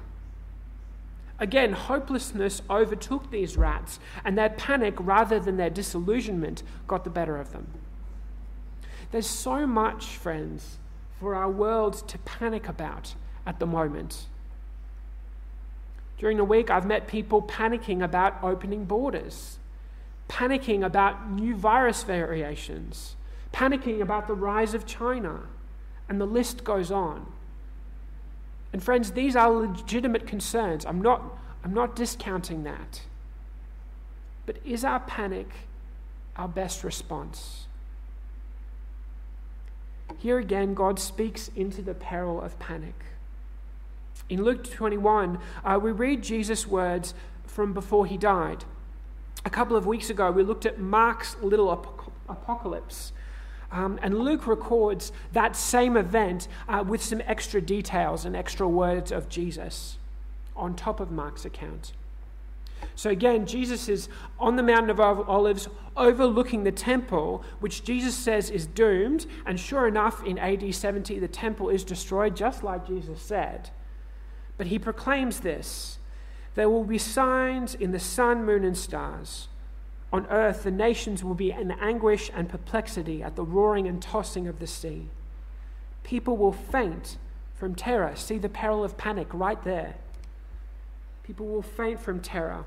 Again, 1.41 1.73
hopelessness 1.73 2.63
overtook 2.69 3.31
these 3.31 3.57
rats, 3.57 4.01
and 4.25 4.37
their 4.37 4.51
panic 4.51 4.95
rather 4.99 5.39
than 5.39 5.57
their 5.57 5.71
disillusionment 5.71 6.63
got 6.87 7.05
the 7.05 7.11
better 7.11 7.37
of 7.37 7.53
them. 7.53 7.69
There's 9.13 9.27
so 9.27 9.67
much, 9.67 10.07
friends, 10.07 10.79
for 11.21 11.35
our 11.35 11.51
world 11.51 12.07
to 12.09 12.19
panic 12.19 12.69
about 12.69 13.15
at 13.47 13.59
the 13.59 13.67
moment. 13.67 14.27
During 16.19 16.37
the 16.37 16.45
week, 16.45 16.71
I've 16.71 16.87
met 16.87 17.07
people 17.07 17.41
panicking 17.41 18.03
about 18.03 18.43
opening 18.43 18.85
borders, 18.85 19.59
panicking 20.29 20.85
about 20.85 21.31
new 21.31 21.55
virus 21.55 22.03
variations, 22.03 23.15
panicking 23.53 24.01
about 24.01 24.27
the 24.27 24.35
rise 24.35 24.75
of 24.75 24.85
China, 24.85 25.43
and 26.09 26.21
the 26.21 26.27
list 26.27 26.65
goes 26.65 26.91
on. 26.91 27.33
And 28.73 28.83
friends, 28.83 29.13
these 29.13 29.35
are 29.35 29.51
legitimate 29.51 30.27
concerns. 30.27 30.85
I'm 30.85 31.01
not, 31.01 31.39
I'm 31.65 31.73
not 31.73 31.97
discounting 31.97 32.65
that. 32.65 33.03
But 34.47 34.59
is 34.65 34.85
our 34.85 35.01
panic 35.01 35.49
our 36.37 36.49
best 36.49 36.85
response? 36.85 37.67
Here 40.19 40.39
again, 40.39 40.75
God 40.75 40.99
speaks 40.99 41.51
into 41.55 41.83
the 41.83 41.95
peril 41.95 42.41
of 42.41 42.59
panic. 42.59 42.95
In 44.29 44.43
Luke 44.43 44.71
21, 44.71 45.39
uh, 45.65 45.79
we 45.83 45.91
read 45.91 46.23
Jesus' 46.23 46.67
words 46.67 47.15
from 47.47 47.73
before 47.73 48.07
he 48.07 48.17
died. 48.17 48.65
A 49.45 49.51
couple 49.51 49.77
of 49.77 49.87
weeks 49.87 50.11
ago, 50.11 50.31
we 50.31 50.43
looked 50.43 50.67
at 50.67 50.79
Mark's 50.79 51.37
little 51.41 51.73
ap- 51.73 52.11
apocalypse. 52.29 53.13
Um, 53.71 53.99
and 54.03 54.19
Luke 54.19 54.47
records 54.47 55.13
that 55.33 55.55
same 55.55 55.97
event 55.97 56.49
uh, 56.69 56.85
with 56.87 57.03
some 57.03 57.21
extra 57.27 57.61
details 57.61 58.25
and 58.25 58.35
extra 58.35 58.67
words 58.67 59.13
of 59.13 59.29
Jesus 59.29 59.99
on 60.57 60.75
top 60.75 61.01
of 61.01 61.11
Mark's 61.11 61.45
account. 61.45 61.93
So 62.95 63.11
again, 63.11 63.47
Jesus 63.47 63.89
is 63.89 64.09
on 64.39 64.57
the 64.57 64.63
Mountain 64.63 64.91
of 64.91 65.01
Olives 65.01 65.69
overlooking 65.97 66.65
the 66.65 66.73
temple, 66.73 67.45
which 67.61 67.85
Jesus 67.85 68.15
says 68.15 68.51
is 68.51 68.67
doomed. 68.67 69.27
And 69.47 69.59
sure 69.59 69.87
enough, 69.87 70.25
in 70.25 70.39
AD 70.39 70.75
70, 70.75 71.19
the 71.19 71.29
temple 71.29 71.69
is 71.69 71.85
destroyed, 71.85 72.37
just 72.37 72.63
like 72.63 72.87
Jesus 72.87 73.21
said. 73.21 73.71
But 74.57 74.69
he 74.69 74.79
proclaims 74.79 75.41
this 75.41 75.99
there 76.55 76.69
will 76.69 76.85
be 76.85 76.99
signs 76.99 77.75
in 77.77 77.93
the 77.93 78.01
sun, 78.01 78.45
moon, 78.45 78.65
and 78.65 78.77
stars. 78.77 79.47
On 80.13 80.27
earth, 80.27 80.63
the 80.63 80.71
nations 80.71 81.23
will 81.23 81.35
be 81.35 81.51
in 81.51 81.73
anguish 81.73 82.31
and 82.35 82.49
perplexity 82.49 83.23
at 83.23 83.37
the 83.37 83.45
roaring 83.45 83.87
and 83.87 84.01
tossing 84.01 84.49
of 84.49 84.59
the 84.59 84.67
sea. 84.67 85.09
People 86.03 86.37
will 86.37 86.53
faint 86.53 87.19
from 87.55 87.75
terror. 87.75 88.13
See 88.17 88.39
the 88.39 88.49
peril 88.49 88.85
of 88.85 88.97
panic 88.97 89.29
right 89.33 89.63
there. 89.65 89.97
People 91.25 91.47
will 91.47 91.63
faint 91.63 92.01
from 92.01 92.21
terror, 92.21 92.65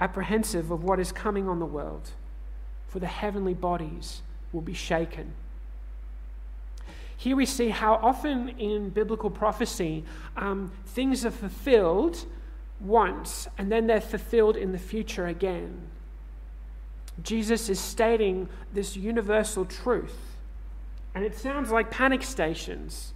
apprehensive 0.00 0.72
of 0.72 0.82
what 0.82 0.98
is 0.98 1.12
coming 1.12 1.48
on 1.48 1.60
the 1.60 1.66
world, 1.66 2.10
for 2.88 2.98
the 2.98 3.06
heavenly 3.06 3.54
bodies 3.54 4.22
will 4.52 4.60
be 4.60 4.74
shaken. 4.74 5.34
Here 7.16 7.36
we 7.36 7.46
see 7.46 7.68
how 7.68 7.94
often 8.02 8.48
in 8.58 8.88
biblical 8.88 9.30
prophecy 9.30 10.04
um, 10.36 10.72
things 10.86 11.24
are 11.24 11.30
fulfilled 11.30 12.24
once 12.80 13.46
and 13.58 13.70
then 13.70 13.86
they're 13.86 14.00
fulfilled 14.00 14.56
in 14.56 14.72
the 14.72 14.78
future 14.78 15.26
again. 15.26 15.82
Jesus 17.22 17.68
is 17.68 17.80
stating 17.80 18.48
this 18.72 18.96
universal 18.96 19.64
truth. 19.64 20.16
And 21.14 21.24
it 21.24 21.36
sounds 21.36 21.70
like 21.70 21.90
panic 21.90 22.22
stations. 22.22 23.12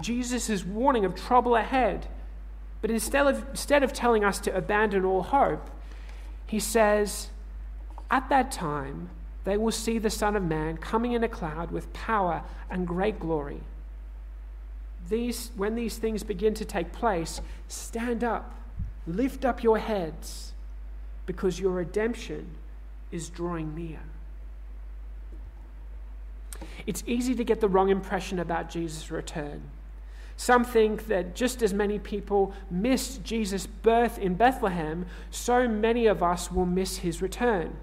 Jesus 0.00 0.48
is 0.48 0.64
warning 0.64 1.04
of 1.04 1.14
trouble 1.14 1.56
ahead. 1.56 2.06
But 2.80 2.90
instead 2.90 3.26
of, 3.26 3.48
instead 3.50 3.82
of 3.82 3.92
telling 3.92 4.24
us 4.24 4.38
to 4.40 4.54
abandon 4.54 5.04
all 5.04 5.22
hope, 5.22 5.70
he 6.46 6.60
says, 6.60 7.28
At 8.10 8.28
that 8.28 8.52
time, 8.52 9.10
they 9.44 9.56
will 9.56 9.72
see 9.72 9.98
the 9.98 10.10
Son 10.10 10.36
of 10.36 10.42
Man 10.42 10.76
coming 10.76 11.12
in 11.12 11.24
a 11.24 11.28
cloud 11.28 11.70
with 11.70 11.92
power 11.92 12.42
and 12.70 12.86
great 12.86 13.18
glory. 13.18 13.60
These, 15.08 15.50
when 15.56 15.74
these 15.74 15.98
things 15.98 16.22
begin 16.22 16.54
to 16.54 16.64
take 16.64 16.92
place, 16.92 17.40
stand 17.68 18.24
up, 18.24 18.54
lift 19.06 19.44
up 19.44 19.62
your 19.62 19.78
heads, 19.78 20.52
because 21.26 21.60
your 21.60 21.72
redemption 21.72 22.48
is 23.16 23.28
drawing 23.28 23.74
near. 23.74 23.98
It's 26.86 27.02
easy 27.06 27.34
to 27.34 27.44
get 27.44 27.60
the 27.60 27.68
wrong 27.68 27.88
impression 27.88 28.38
about 28.38 28.70
Jesus' 28.70 29.10
return. 29.10 29.62
Some 30.36 30.64
think 30.64 31.06
that 31.06 31.34
just 31.34 31.62
as 31.62 31.72
many 31.74 31.98
people 31.98 32.54
missed 32.70 33.24
Jesus' 33.24 33.66
birth 33.66 34.18
in 34.18 34.34
Bethlehem, 34.34 35.06
so 35.30 35.66
many 35.66 36.06
of 36.06 36.22
us 36.22 36.52
will 36.52 36.66
miss 36.66 36.98
his 36.98 37.20
return. 37.22 37.76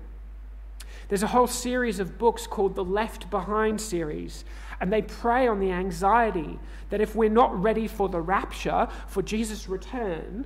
There's 1.10 1.24
a 1.24 1.28
whole 1.28 1.48
series 1.48 2.00
of 2.00 2.18
books 2.18 2.48
called 2.48 2.76
the 2.76 2.84
Left 2.84 3.30
Behind 3.30 3.82
series, 3.82 4.46
and 4.80 4.94
they 4.94 5.02
prey 5.02 5.48
on 5.48 5.60
the 5.60 5.72
anxiety 5.72 6.60
that 6.90 7.02
if 7.02 7.16
we're 7.16 7.30
not 7.30 7.62
ready 7.62 7.88
for 7.88 8.08
the 8.08 8.22
rapture, 8.22 8.88
for 9.08 9.22
Jesus' 9.22 9.68
return, 9.68 10.46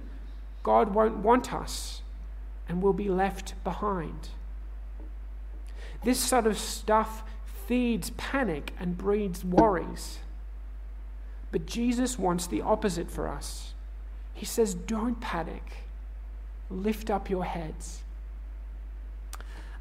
God 0.64 0.94
won't 0.94 1.18
want 1.18 1.54
us. 1.54 2.02
and 2.70 2.82
we'll 2.82 2.94
be 2.94 3.10
left 3.10 3.54
behind. 3.64 4.30
This 6.04 6.20
sort 6.20 6.48
of 6.48 6.58
stuff 6.58 7.24
feeds 7.68 8.12
panic 8.12 8.74
and 8.80 8.98
breeds 8.98 9.44
worries. 9.44 10.20
But 11.52 11.66
Jesus 11.66 12.20
wants 12.20 12.48
the 12.48 12.62
opposite 12.62 13.10
for 13.10 13.28
us. 13.28 13.74
He 14.34 14.46
says, 14.46 14.74
Don't 14.74 15.20
panic, 15.20 15.86
lift 16.70 17.10
up 17.10 17.30
your 17.30 17.46
heads. 17.46 18.04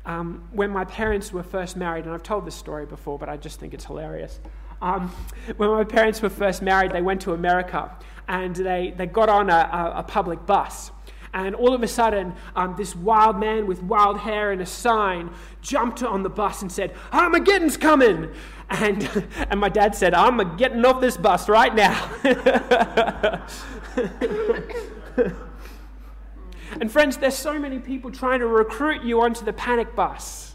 Um, 0.04 0.48
when 0.52 0.70
my 0.70 0.84
parents 0.84 1.32
were 1.32 1.42
first 1.42 1.76
married, 1.76 2.04
and 2.04 2.14
I've 2.14 2.22
told 2.22 2.46
this 2.46 2.54
story 2.54 2.86
before, 2.86 3.18
but 3.18 3.28
I 3.28 3.36
just 3.36 3.58
think 3.58 3.74
it's 3.74 3.84
hilarious. 3.84 4.38
Um, 4.80 5.12
when 5.56 5.70
my 5.70 5.84
parents 5.84 6.22
were 6.22 6.28
first 6.28 6.62
married, 6.62 6.92
they 6.92 7.02
went 7.02 7.22
to 7.22 7.32
America 7.32 7.90
and 8.28 8.54
they, 8.54 8.94
they 8.96 9.06
got 9.06 9.28
on 9.28 9.50
a, 9.50 9.54
a, 9.54 9.92
a 9.96 10.02
public 10.02 10.44
bus. 10.46 10.90
And 11.32 11.54
all 11.54 11.74
of 11.74 11.82
a 11.82 11.88
sudden, 11.88 12.34
um, 12.54 12.74
this 12.76 12.94
wild 12.96 13.38
man 13.38 13.66
with 13.66 13.82
wild 13.82 14.18
hair 14.18 14.52
and 14.52 14.60
a 14.62 14.66
sign 14.66 15.30
jumped 15.60 16.02
on 16.02 16.22
the 16.22 16.30
bus 16.30 16.62
and 16.62 16.70
said, 16.70 16.94
Armageddon's 17.12 17.76
coming! 17.76 18.32
And, 18.68 19.08
and 19.50 19.60
my 19.60 19.68
dad 19.68 19.94
said, 19.94 20.14
I'm 20.14 20.56
getting 20.56 20.84
off 20.84 21.00
this 21.00 21.16
bus 21.16 21.48
right 21.48 21.74
now. 21.74 22.10
and 26.80 26.90
friends, 26.90 27.16
there's 27.16 27.34
so 27.34 27.58
many 27.58 27.78
people 27.78 28.10
trying 28.10 28.40
to 28.40 28.46
recruit 28.46 29.02
you 29.02 29.20
onto 29.20 29.44
the 29.44 29.52
panic 29.52 29.94
bus. 29.94 30.54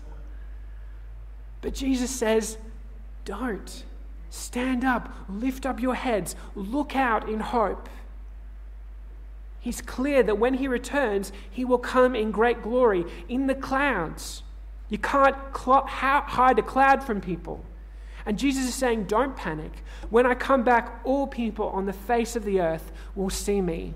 But 1.61 1.73
Jesus 1.73 2.09
says, 2.11 2.57
don't. 3.25 3.83
Stand 4.29 4.85
up, 4.85 5.13
lift 5.27 5.65
up 5.65 5.81
your 5.81 5.95
heads, 5.95 6.35
look 6.55 6.95
out 6.95 7.29
in 7.29 7.39
hope. 7.39 7.89
He's 9.61 9.79
clear 9.79 10.23
that 10.23 10.39
when 10.39 10.55
he 10.55 10.67
returns, 10.67 11.31
he 11.49 11.63
will 11.63 11.77
come 11.77 12.15
in 12.15 12.31
great 12.31 12.63
glory 12.63 13.05
in 13.29 13.45
the 13.45 13.53
clouds. 13.53 14.41
You 14.89 14.97
can't 14.97 15.35
hide 15.55 16.57
a 16.57 16.63
cloud 16.63 17.03
from 17.03 17.21
people. 17.21 17.63
And 18.25 18.39
Jesus 18.39 18.65
is 18.67 18.73
saying, 18.73 19.03
Don't 19.05 19.37
panic. 19.37 19.71
When 20.09 20.25
I 20.25 20.33
come 20.33 20.63
back, 20.63 20.99
all 21.03 21.27
people 21.27 21.67
on 21.69 21.85
the 21.85 21.93
face 21.93 22.35
of 22.35 22.43
the 22.43 22.59
earth 22.59 22.91
will 23.13 23.29
see 23.29 23.61
me. 23.61 23.93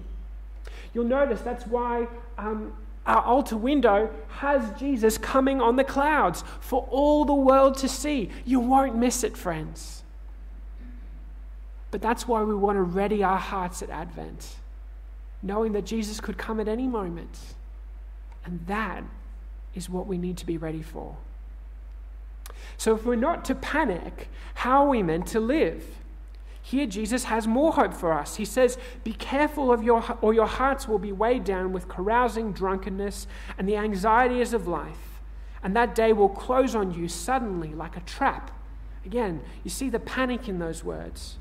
You'll 0.94 1.06
notice 1.06 1.42
that's 1.42 1.66
why 1.66 2.08
um, 2.38 2.74
our 3.08 3.24
altar 3.24 3.58
window 3.58 4.12
has 4.38 4.80
Jesus 4.80 5.18
coming 5.18 5.62
on 5.62 5.78
the 5.78 5.84
clouds 5.84 6.44
for 6.60 6.88
all 6.92 7.26
the 7.26 7.34
world 7.34 7.76
to 7.80 7.90
see. 7.90 8.30
You 8.46 8.60
won't 8.60 8.96
miss 8.96 9.24
it, 9.24 9.36
friends. 9.36 10.04
But 11.90 12.04
that's 12.04 12.28
why 12.28 12.44
we 12.44 12.54
want 12.54 12.78
to 12.78 12.84
ready 12.84 13.24
our 13.24 13.38
hearts 13.38 13.82
at 13.82 13.90
Advent 13.90 14.58
knowing 15.46 15.74
that 15.74 15.86
Jesus 15.86 16.20
could 16.20 16.38
come 16.38 16.60
at 16.60 16.68
any 16.68 16.88
moment. 16.88 17.40
And 18.44 18.66
that 18.68 19.04
is 19.76 19.90
what 19.90 20.08
we 20.08 20.18
need 20.18 20.38
to 20.38 20.46
be 20.46 20.58
ready 20.58 20.82
for. 20.82 21.16
So, 22.78 22.96
if 22.96 23.06
we're 23.06 23.16
not 23.16 23.46
to 23.46 23.56
panic, 23.56 24.30
how 24.56 24.86
are 24.86 24.90
we 24.90 25.04
meant 25.04 25.28
to 25.28 25.40
live? 25.40 25.86
Here, 26.62 26.88
Jesus 26.88 27.26
has 27.26 27.46
more 27.46 27.74
hope 27.74 27.94
for 27.94 28.12
us. 28.12 28.38
He 28.38 28.46
says, 28.46 28.80
Be 29.04 29.14
careful 29.14 29.72
of 29.72 29.84
your, 29.84 30.04
or 30.22 30.34
your 30.34 30.48
hearts 30.48 30.88
will 30.88 30.98
be 30.98 31.12
weighed 31.12 31.44
down 31.44 31.72
with 31.72 31.88
carousing, 31.88 32.52
drunkenness, 32.52 33.28
and 33.58 33.70
the 33.70 33.78
anxieties 33.78 34.52
of 34.52 34.68
life. 34.68 35.22
And 35.62 35.76
that 35.76 35.94
day 35.94 36.12
will 36.12 36.30
close 36.30 36.74
on 36.74 36.92
you 36.92 37.08
suddenly 37.08 37.74
like 37.74 37.96
a 37.96 38.02
trap. 38.02 38.52
Again, 39.06 39.42
you 39.64 39.70
see 39.70 39.90
the 39.90 40.00
panic 40.00 40.50
in 40.50 40.58
those 40.58 40.84
words. 40.84 41.38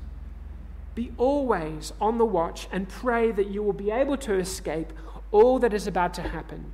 Be 0.95 1.11
always 1.17 1.91
on 1.99 2.17
the 2.17 2.25
watch 2.25 2.67
and 2.71 2.87
pray 2.87 3.31
that 3.31 3.49
you 3.49 3.61
will 3.61 3.73
be 3.73 3.91
able 3.91 4.17
to 4.17 4.33
escape 4.33 4.93
all 5.31 5.59
that 5.59 5.73
is 5.73 5.85
about 5.85 6.13
to 6.15 6.21
happen 6.21 6.71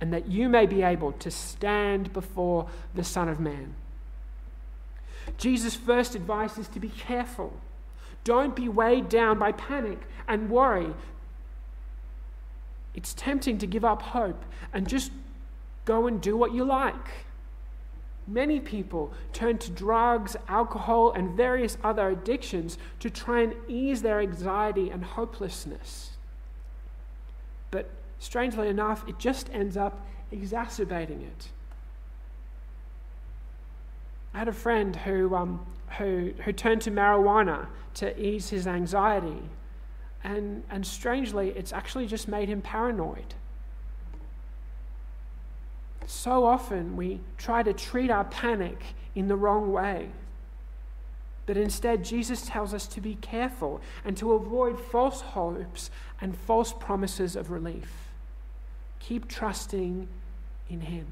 and 0.00 0.12
that 0.12 0.26
you 0.26 0.48
may 0.48 0.66
be 0.66 0.82
able 0.82 1.12
to 1.12 1.30
stand 1.30 2.12
before 2.12 2.66
the 2.94 3.04
Son 3.04 3.28
of 3.28 3.38
Man. 3.38 3.74
Jesus' 5.36 5.76
first 5.76 6.14
advice 6.14 6.58
is 6.58 6.66
to 6.68 6.80
be 6.80 6.88
careful. 6.88 7.52
Don't 8.24 8.56
be 8.56 8.68
weighed 8.68 9.08
down 9.08 9.38
by 9.38 9.52
panic 9.52 10.00
and 10.26 10.50
worry. 10.50 10.94
It's 12.94 13.14
tempting 13.14 13.58
to 13.58 13.66
give 13.66 13.84
up 13.84 14.02
hope 14.02 14.44
and 14.72 14.88
just 14.88 15.12
go 15.84 16.06
and 16.06 16.20
do 16.20 16.36
what 16.36 16.52
you 16.52 16.64
like. 16.64 17.26
Many 18.26 18.60
people 18.60 19.12
turn 19.32 19.58
to 19.58 19.70
drugs, 19.70 20.36
alcohol, 20.48 21.12
and 21.12 21.36
various 21.36 21.76
other 21.82 22.08
addictions 22.08 22.78
to 23.00 23.10
try 23.10 23.42
and 23.42 23.54
ease 23.68 24.02
their 24.02 24.20
anxiety 24.20 24.90
and 24.90 25.04
hopelessness. 25.04 26.10
But 27.70 27.90
strangely 28.18 28.68
enough, 28.68 29.06
it 29.08 29.18
just 29.18 29.50
ends 29.52 29.76
up 29.76 30.06
exacerbating 30.30 31.22
it. 31.22 31.48
I 34.32 34.38
had 34.38 34.48
a 34.48 34.52
friend 34.52 34.94
who, 34.96 35.34
um, 35.34 35.66
who, 35.98 36.32
who 36.44 36.52
turned 36.52 36.82
to 36.82 36.90
marijuana 36.90 37.66
to 37.94 38.18
ease 38.18 38.50
his 38.50 38.66
anxiety, 38.66 39.42
and, 40.24 40.62
and 40.70 40.86
strangely, 40.86 41.50
it's 41.50 41.72
actually 41.72 42.06
just 42.06 42.28
made 42.28 42.48
him 42.48 42.62
paranoid. 42.62 43.34
So 46.06 46.44
often 46.44 46.96
we 46.96 47.20
try 47.38 47.62
to 47.62 47.72
treat 47.72 48.10
our 48.10 48.24
panic 48.24 48.94
in 49.14 49.28
the 49.28 49.36
wrong 49.36 49.72
way. 49.72 50.10
But 51.44 51.56
instead, 51.56 52.04
Jesus 52.04 52.46
tells 52.46 52.72
us 52.72 52.86
to 52.88 53.00
be 53.00 53.16
careful 53.16 53.80
and 54.04 54.16
to 54.16 54.32
avoid 54.32 54.78
false 54.78 55.20
hopes 55.20 55.90
and 56.20 56.36
false 56.36 56.72
promises 56.72 57.34
of 57.34 57.50
relief. 57.50 57.90
Keep 59.00 59.28
trusting 59.28 60.08
in 60.70 60.80
Him. 60.82 61.06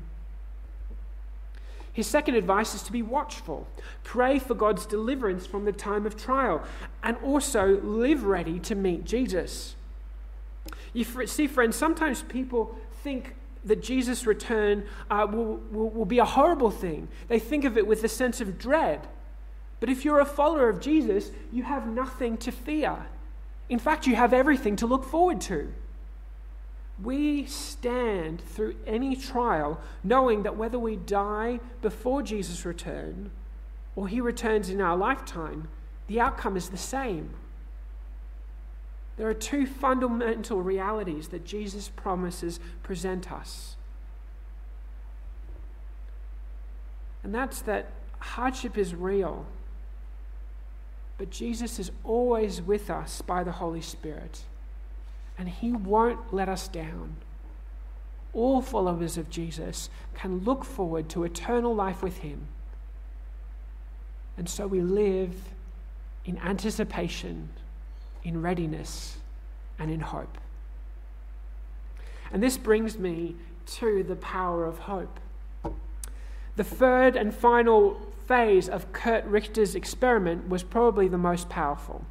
His 1.93 2.07
second 2.07 2.37
advice 2.37 2.75
is 2.75 2.83
to 2.85 2.93
be 2.93 3.03
watchful. 3.03 3.67
Pray 4.05 4.39
for 4.39 4.55
God's 4.55 4.87
deliverance 4.87 5.47
from 5.47 5.65
the 5.65 5.73
time 5.73 6.07
of 6.07 6.17
trial 6.17 6.63
and 7.03 7.17
also 7.19 7.81
live 7.81 8.23
ready 8.23 8.61
to 8.61 8.77
meet 8.77 9.05
Jesus. 9.05 9.75
You 10.93 11.05
see, 11.27 11.49
friends, 11.49 11.77
sometimes 11.77 12.23
people 12.23 12.79
think 13.03 13.35
that 13.65 13.83
Jesus' 13.83 14.27
return 14.27 14.85
uh, 15.11 15.27
will, 15.31 15.57
will, 15.71 15.91
will 15.91 16.05
be 16.05 16.19
a 16.19 16.25
horrible 16.25 16.71
thing. 16.71 17.09
They 17.29 17.39
think 17.39 17.65
of 17.65 17.77
it 17.77 17.87
with 17.87 18.03
a 18.05 18.09
sense 18.09 18.41
of 18.41 18.59
dread. 18.59 19.07
But 19.81 19.89
if 19.89 20.05
you're 20.05 20.21
a 20.21 20.27
follower 20.27 20.69
of 20.69 20.81
Jesus, 20.81 21.31
you 21.53 21.63
have 21.63 21.87
nothing 21.87 22.37
to 22.39 22.53
fear. 22.53 23.07
In 23.69 23.79
fact, 23.79 24.07
you 24.07 24.17
have 24.17 24.33
everything 24.33 24.77
to 24.77 24.87
look 24.87 25.05
forward 25.05 25.41
to. 25.43 25.73
We 27.03 27.47
stand 27.47 28.43
through 28.43 28.77
any 28.87 29.17
trial 29.17 29.81
knowing 30.05 30.43
that 30.43 30.57
whether 30.57 30.79
we 30.79 30.97
die 30.97 31.61
before 31.81 32.23
Jesus' 32.23 32.67
return 32.67 33.31
or 33.97 34.07
he 34.07 34.21
returns 34.21 34.69
in 34.69 34.81
our 34.81 34.97
lifetime, 34.97 35.69
the 36.09 36.21
outcome 36.21 36.57
is 36.57 36.69
the 36.69 36.77
same. 36.77 37.31
There 39.21 39.29
are 39.29 39.35
two 39.35 39.67
fundamental 39.67 40.63
realities 40.63 41.29
that 41.29 41.45
Jesus 41.45 41.91
promises 41.91 42.59
present 42.83 43.31
us. 43.31 43.77
And 47.23 47.35
that's 47.35 47.61
that 47.61 47.91
hardship 48.19 48.79
is 48.79 48.95
real, 48.95 49.45
but 51.19 51.29
Jesus 51.29 51.79
is 51.79 51.91
always 52.03 52.63
with 52.63 52.89
us 52.89 53.21
by 53.21 53.45
the 53.45 53.53
Holy 53.53 53.83
Spirit, 53.83 54.41
and 55.37 55.51
He 55.51 55.71
won't 55.71 56.33
let 56.33 56.49
us 56.49 56.67
down. 56.67 57.17
All 58.33 58.63
followers 58.63 59.19
of 59.19 59.29
Jesus 59.29 59.91
can 60.15 60.39
look 60.45 60.65
forward 60.65 61.11
to 61.11 61.25
eternal 61.25 61.75
life 61.75 62.03
with 62.03 62.21
Him. 62.21 62.47
And 64.39 64.49
so 64.49 64.67
we 64.67 64.81
live 64.81 65.35
in 66.25 66.39
anticipation 66.39 67.51
in 68.25 68.43
readiness 68.43 69.19
and 69.79 69.91
in 69.91 70.01
hope. 70.01 70.39
And 72.33 72.43
this 72.43 72.57
brings 72.57 72.99
me 72.99 73.37
to 73.67 74.03
the 74.03 74.17
power 74.17 74.65
of 74.65 74.81
hope. 74.81 75.19
The 76.57 76.65
third 76.65 77.17
and 77.17 77.35
final 77.35 78.01
phase 78.27 78.69
of 78.69 78.93
Curt 78.93 79.25
Richter's 79.25 79.75
experiment 79.75 80.49
was 80.49 80.63
probably 80.63 81.09
the 81.09 81.19
most 81.19 81.49
powerful. 81.49 82.05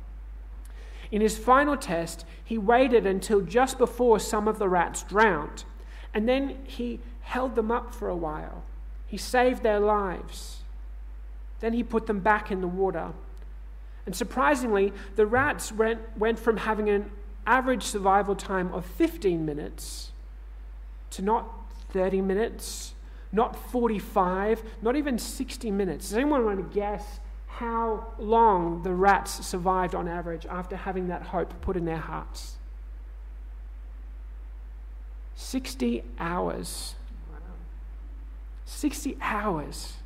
In 1.12 1.22
his 1.22 1.38
final 1.38 1.78
test, 1.78 2.26
he 2.44 2.58
waited 2.58 3.06
until 3.06 3.42
just 3.42 3.78
before 3.78 4.20
some 4.20 4.48
of 4.48 4.60
the 4.60 4.70
rats 4.70 5.04
drowned, 5.04 5.64
and 6.14 6.28
then 6.28 6.58
he 6.66 7.00
held 7.22 7.56
them 7.56 7.72
up 7.72 7.94
for 7.94 8.10
a 8.10 8.16
while. 8.16 8.64
He 9.08 9.18
saved 9.18 9.64
their 9.64 9.80
lives. 9.80 10.58
Then 11.60 11.74
he 11.74 11.84
put 11.84 12.08
them 12.08 12.20
back 12.20 12.52
in 12.52 12.62
the 12.62 12.68
water 12.68 13.12
and 14.10 14.16
surprisingly, 14.16 14.92
the 15.18 15.28
rats 15.28 15.72
went, 15.72 16.02
went 16.18 16.40
from 16.40 16.58
having 16.58 16.90
an 16.90 17.12
average 17.46 17.84
survival 17.84 18.36
time 18.36 18.74
of 18.74 18.84
15 18.84 19.46
minutes 19.46 20.10
to 21.12 21.22
not 21.22 21.48
30 21.92 22.22
minutes, 22.22 22.96
not 23.32 23.56
45, 23.72 24.64
not 24.82 24.96
even 24.96 25.20
60 25.20 25.70
minutes. 25.70 26.10
Does 26.10 26.18
anyone 26.18 26.44
want 26.44 26.58
to 26.58 26.76
guess 26.76 27.20
how 27.50 28.08
long 28.18 28.82
the 28.82 28.94
rats 28.96 29.46
survived 29.46 29.94
on 29.94 30.08
average 30.08 30.48
after 30.48 30.76
having 30.76 31.10
that 31.10 31.22
hope 31.22 31.54
put 31.62 31.78
in 31.78 31.86
their 31.86 31.98
hearts? 31.98 32.56
60 35.36 36.04
hours. 36.18 36.96
60 38.66 39.18
hours. 39.22 39.99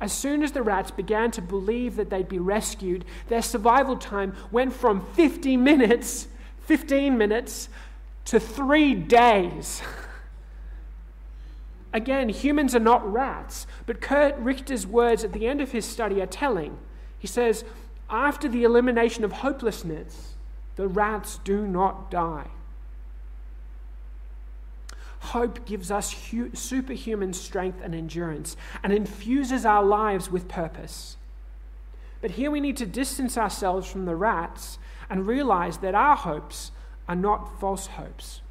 As 0.00 0.12
soon 0.12 0.42
as 0.42 0.52
the 0.52 0.62
rats 0.62 0.90
began 0.90 1.30
to 1.32 1.42
believe 1.42 1.96
that 1.96 2.08
they'd 2.08 2.28
be 2.28 2.38
rescued, 2.38 3.04
their 3.28 3.42
survival 3.42 3.96
time 3.96 4.34
went 4.52 4.72
from 4.72 5.04
50 5.14 5.56
minutes, 5.56 6.28
15 6.66 7.18
minutes, 7.18 7.68
to 8.26 8.38
three 8.38 8.94
days. 8.94 9.82
Again, 11.92 12.28
humans 12.28 12.76
are 12.76 12.80
not 12.80 13.10
rats, 13.10 13.66
but 13.86 14.00
Curt 14.00 14.36
Richter's 14.36 14.86
words 14.86 15.24
at 15.24 15.32
the 15.32 15.48
end 15.48 15.60
of 15.60 15.72
his 15.72 15.84
study 15.84 16.20
are 16.20 16.26
telling. 16.26 16.78
He 17.18 17.26
says, 17.26 17.64
After 18.08 18.48
the 18.48 18.62
elimination 18.62 19.24
of 19.24 19.32
hopelessness, 19.32 20.34
the 20.76 20.86
rats 20.86 21.40
do 21.42 21.66
not 21.66 22.10
die. 22.10 22.48
Hope 25.20 25.64
gives 25.66 25.90
us 25.90 26.30
hu- 26.30 26.54
superhuman 26.54 27.32
strength 27.32 27.80
and 27.82 27.94
endurance 27.94 28.56
and 28.82 28.92
infuses 28.92 29.64
our 29.64 29.82
lives 29.82 30.30
with 30.30 30.48
purpose. 30.48 31.16
But 32.20 32.32
here 32.32 32.50
we 32.50 32.60
need 32.60 32.76
to 32.78 32.86
distance 32.86 33.36
ourselves 33.36 33.90
from 33.90 34.04
the 34.04 34.16
rats 34.16 34.78
and 35.10 35.26
realize 35.26 35.78
that 35.78 35.94
our 35.94 36.16
hopes 36.16 36.72
are 37.08 37.16
not 37.16 37.60
false 37.60 37.86
hopes. 37.86 38.42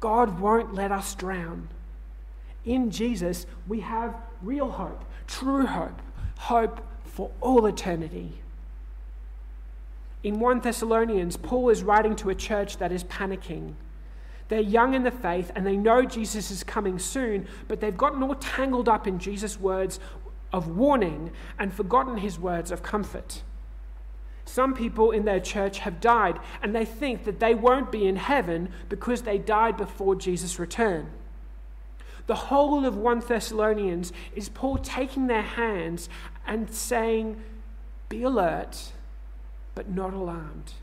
God 0.00 0.38
won't 0.38 0.74
let 0.74 0.92
us 0.92 1.14
drown. 1.14 1.68
In 2.64 2.90
Jesus, 2.90 3.46
we 3.66 3.80
have 3.80 4.16
real 4.42 4.70
hope, 4.70 5.04
true 5.26 5.66
hope, 5.66 6.00
hope 6.38 6.80
for 7.04 7.30
all 7.40 7.66
eternity. 7.66 8.40
In 10.22 10.40
1 10.40 10.60
Thessalonians, 10.60 11.36
Paul 11.36 11.68
is 11.68 11.82
writing 11.82 12.16
to 12.16 12.30
a 12.30 12.34
church 12.34 12.78
that 12.78 12.92
is 12.92 13.04
panicking. 13.04 13.74
They're 14.54 14.62
young 14.62 14.94
in 14.94 15.02
the 15.02 15.10
faith 15.10 15.50
and 15.56 15.66
they 15.66 15.76
know 15.76 16.04
Jesus 16.04 16.52
is 16.52 16.62
coming 16.62 17.00
soon, 17.00 17.48
but 17.66 17.80
they've 17.80 17.96
gotten 17.96 18.22
all 18.22 18.36
tangled 18.36 18.88
up 18.88 19.04
in 19.04 19.18
Jesus' 19.18 19.58
words 19.58 19.98
of 20.52 20.68
warning 20.68 21.32
and 21.58 21.74
forgotten 21.74 22.18
his 22.18 22.38
words 22.38 22.70
of 22.70 22.80
comfort. 22.80 23.42
Some 24.44 24.72
people 24.72 25.10
in 25.10 25.24
their 25.24 25.40
church 25.40 25.80
have 25.80 26.00
died 26.00 26.38
and 26.62 26.72
they 26.72 26.84
think 26.84 27.24
that 27.24 27.40
they 27.40 27.52
won't 27.52 27.90
be 27.90 28.06
in 28.06 28.14
heaven 28.14 28.68
because 28.88 29.22
they 29.22 29.38
died 29.38 29.76
before 29.76 30.14
Jesus' 30.14 30.60
return. 30.60 31.10
The 32.28 32.36
whole 32.36 32.86
of 32.86 32.96
1 32.96 33.24
Thessalonians 33.26 34.12
is 34.36 34.48
Paul 34.48 34.78
taking 34.78 35.26
their 35.26 35.42
hands 35.42 36.08
and 36.46 36.70
saying, 36.70 37.42
Be 38.08 38.22
alert, 38.22 38.92
but 39.74 39.90
not 39.90 40.14
alarmed. 40.14 40.74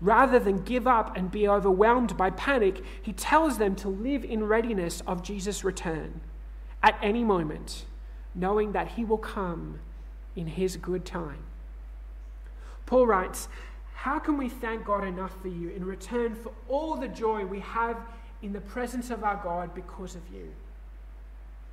Rather 0.00 0.38
than 0.38 0.62
give 0.62 0.86
up 0.86 1.16
and 1.16 1.30
be 1.30 1.48
overwhelmed 1.48 2.16
by 2.16 2.30
panic, 2.30 2.82
he 3.00 3.12
tells 3.12 3.58
them 3.58 3.74
to 3.76 3.88
live 3.88 4.24
in 4.24 4.44
readiness 4.44 5.00
of 5.06 5.22
Jesus' 5.22 5.64
return 5.64 6.20
at 6.82 6.98
any 7.02 7.24
moment, 7.24 7.84
knowing 8.34 8.72
that 8.72 8.88
he 8.88 9.04
will 9.04 9.18
come 9.18 9.78
in 10.36 10.46
his 10.46 10.76
good 10.76 11.04
time. 11.04 11.44
Paul 12.86 13.06
writes, 13.06 13.48
How 13.94 14.18
can 14.18 14.36
we 14.36 14.48
thank 14.48 14.84
God 14.84 15.04
enough 15.04 15.40
for 15.40 15.48
you 15.48 15.70
in 15.70 15.84
return 15.84 16.34
for 16.34 16.52
all 16.68 16.96
the 16.96 17.08
joy 17.08 17.44
we 17.44 17.60
have 17.60 17.96
in 18.42 18.52
the 18.52 18.60
presence 18.60 19.10
of 19.10 19.24
our 19.24 19.40
God 19.42 19.74
because 19.74 20.14
of 20.14 20.22
you? 20.32 20.52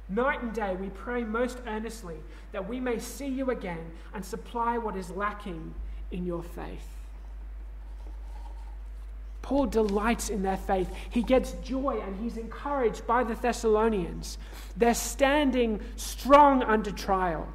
Night 0.08 0.42
and 0.42 0.54
day 0.54 0.76
we 0.76 0.90
pray 0.90 1.24
most 1.24 1.60
earnestly 1.68 2.18
that 2.52 2.68
we 2.68 2.80
may 2.80 3.00
see 3.00 3.28
you 3.28 3.52
again 3.52 3.92
and 4.14 4.24
supply 4.24 4.78
what 4.78 4.96
is 4.96 5.10
lacking 5.10 5.74
in 6.12 6.26
your 6.26 6.44
faith. 6.44 7.01
Paul 9.42 9.66
delights 9.66 10.30
in 10.30 10.44
their 10.44 10.58
faith. 10.58 10.90
He 11.10 11.24
gets 11.24 11.54
joy 11.64 12.02
and 12.06 12.20
he's 12.20 12.38
encouraged 12.38 13.06
by 13.08 13.24
the 13.24 13.36
Thessalonians. 13.36 14.38
They're 14.78 14.94
standing 14.94 15.80
strong 15.96 16.64
under 16.64 16.92
trial. 16.92 17.48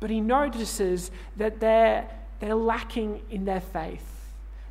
But 0.00 0.10
he 0.10 0.20
notices 0.20 1.10
that 1.36 1.60
they're, 1.60 2.08
they're 2.40 2.54
lacking 2.54 3.22
in 3.30 3.44
their 3.44 3.60
faith. 3.60 4.08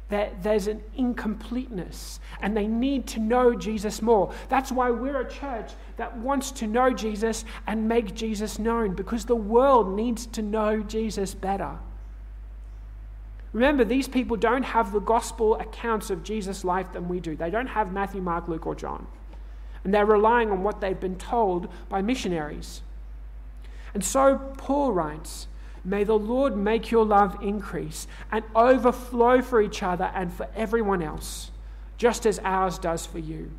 That 0.10 0.44
there's 0.44 0.68
an 0.68 0.84
incompleteness 0.98 2.20
and 2.42 2.56
they 2.56 2.68
need 2.68 3.08
to 3.08 3.22
know 3.22 3.56
Jesus 3.56 4.02
more. 4.02 4.34
That's 4.50 4.72
why 4.72 4.92
we're 4.92 5.22
a 5.22 5.30
church 5.30 5.72
that 5.96 6.16
wants 6.18 6.52
to 6.52 6.68
know 6.68 6.92
Jesus 6.92 7.46
and 7.66 7.88
make 7.88 8.14
Jesus 8.14 8.60
known 8.60 8.94
because 8.94 9.26
the 9.26 9.36
world 9.36 9.96
needs 9.96 10.26
to 10.28 10.42
know 10.42 10.82
Jesus 10.82 11.34
better. 11.34 11.78
Remember, 13.54 13.84
these 13.84 14.08
people 14.08 14.38
don't 14.38 14.64
have 14.64 14.94
the 14.94 15.00
gospel 15.00 15.56
accounts 15.56 16.10
of 16.10 16.24
Jesus' 16.24 16.64
life 16.64 16.94
than 16.94 17.10
we 17.10 17.20
do. 17.20 17.36
They 17.36 17.50
don't 17.50 17.68
have 17.68 17.92
Matthew, 17.92 18.22
Mark, 18.22 18.48
Luke, 18.48 18.66
or 18.66 18.76
John. 18.76 19.08
And 19.84 19.94
they're 19.94 20.06
relying 20.06 20.52
on 20.52 20.64
what 20.64 20.80
they've 20.80 21.00
been 21.00 21.18
told 21.18 21.68
by 21.90 22.02
missionaries. 22.02 22.82
And 23.94 24.04
so 24.06 24.38
Paul 24.58 24.94
writes 24.94 25.48
May 25.84 26.04
the 26.04 26.18
Lord 26.18 26.56
make 26.56 26.92
your 26.92 27.06
love 27.06 27.38
increase 27.42 28.08
and 28.32 28.46
overflow 28.56 29.42
for 29.42 29.62
each 29.62 29.84
other 29.84 30.12
and 30.14 30.32
for 30.32 30.48
everyone 30.56 31.02
else, 31.02 31.52
just 31.98 32.26
as 32.26 32.40
ours 32.40 32.78
does 32.78 33.06
for 33.06 33.20
you. 33.20 33.52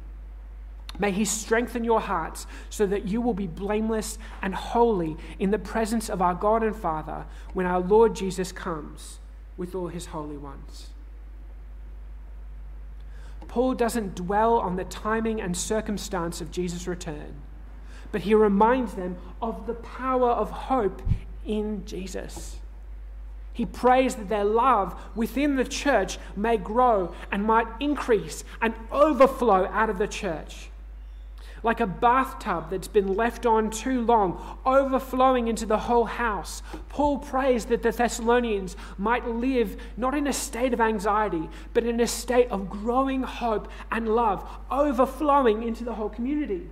May 0.98 1.10
He 1.10 1.24
strengthen 1.24 1.84
your 1.84 2.00
hearts 2.00 2.46
so 2.70 2.86
that 2.86 3.08
you 3.08 3.20
will 3.20 3.34
be 3.34 3.46
blameless 3.46 4.18
and 4.40 4.54
holy 4.54 5.16
in 5.38 5.50
the 5.50 5.58
presence 5.58 6.08
of 6.08 6.22
our 6.22 6.34
God 6.34 6.62
and 6.62 6.76
Father 6.76 7.26
when 7.52 7.66
our 7.66 7.80
Lord 7.80 8.14
Jesus 8.14 8.52
comes 8.52 9.18
with 9.62 9.76
all 9.76 9.86
his 9.86 10.06
holy 10.06 10.36
ones. 10.36 10.88
Paul 13.46 13.74
doesn't 13.74 14.16
dwell 14.16 14.58
on 14.58 14.74
the 14.74 14.82
timing 14.82 15.40
and 15.40 15.56
circumstance 15.56 16.40
of 16.40 16.50
Jesus' 16.50 16.88
return, 16.88 17.34
but 18.10 18.22
he 18.22 18.34
reminds 18.34 18.94
them 18.94 19.18
of 19.40 19.68
the 19.68 19.74
power 19.74 20.30
of 20.30 20.50
hope 20.50 21.00
in 21.46 21.84
Jesus. 21.86 22.56
He 23.52 23.64
prays 23.64 24.16
that 24.16 24.28
their 24.28 24.44
love 24.44 25.00
within 25.14 25.54
the 25.54 25.64
church 25.64 26.18
may 26.34 26.56
grow 26.56 27.14
and 27.30 27.44
might 27.44 27.68
increase 27.78 28.42
and 28.60 28.74
overflow 28.90 29.66
out 29.66 29.90
of 29.90 29.98
the 29.98 30.08
church 30.08 30.71
like 31.62 31.80
a 31.80 31.86
bathtub 31.86 32.70
that's 32.70 32.88
been 32.88 33.14
left 33.14 33.46
on 33.46 33.70
too 33.70 34.00
long, 34.00 34.58
overflowing 34.66 35.48
into 35.48 35.66
the 35.66 35.78
whole 35.78 36.04
house. 36.04 36.62
Paul 36.88 37.18
prays 37.18 37.66
that 37.66 37.82
the 37.82 37.92
Thessalonians 37.92 38.76
might 38.98 39.26
live 39.28 39.76
not 39.96 40.14
in 40.14 40.26
a 40.26 40.32
state 40.32 40.72
of 40.72 40.80
anxiety, 40.80 41.48
but 41.72 41.84
in 41.84 42.00
a 42.00 42.06
state 42.06 42.50
of 42.50 42.68
growing 42.68 43.22
hope 43.22 43.70
and 43.90 44.08
love, 44.08 44.48
overflowing 44.70 45.62
into 45.62 45.84
the 45.84 45.94
whole 45.94 46.08
community. 46.08 46.68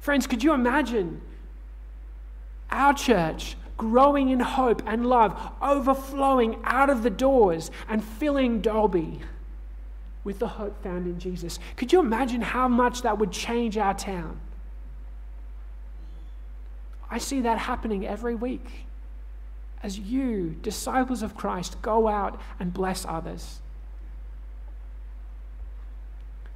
Friends, 0.00 0.26
could 0.26 0.42
you 0.42 0.52
imagine 0.52 1.20
our 2.70 2.94
church 2.94 3.56
growing 3.76 4.28
in 4.28 4.40
hope 4.40 4.82
and 4.86 5.06
love, 5.06 5.38
overflowing 5.62 6.60
out 6.64 6.90
of 6.90 7.02
the 7.02 7.10
doors 7.10 7.70
and 7.88 8.04
filling 8.04 8.60
Dalby? 8.60 9.20
With 10.24 10.38
the 10.38 10.48
hope 10.48 10.82
found 10.82 11.06
in 11.06 11.18
Jesus. 11.18 11.58
Could 11.76 11.92
you 11.92 12.00
imagine 12.00 12.40
how 12.40 12.68
much 12.68 13.02
that 13.02 13.18
would 13.18 13.32
change 13.32 13.78
our 13.78 13.94
town? 13.94 14.40
I 17.10 17.18
see 17.18 17.40
that 17.40 17.58
happening 17.58 18.06
every 18.06 18.34
week 18.34 18.84
as 19.82 19.98
you, 19.98 20.56
disciples 20.62 21.22
of 21.22 21.36
Christ, 21.36 21.80
go 21.80 22.06
out 22.06 22.40
and 22.58 22.72
bless 22.72 23.04
others. 23.06 23.60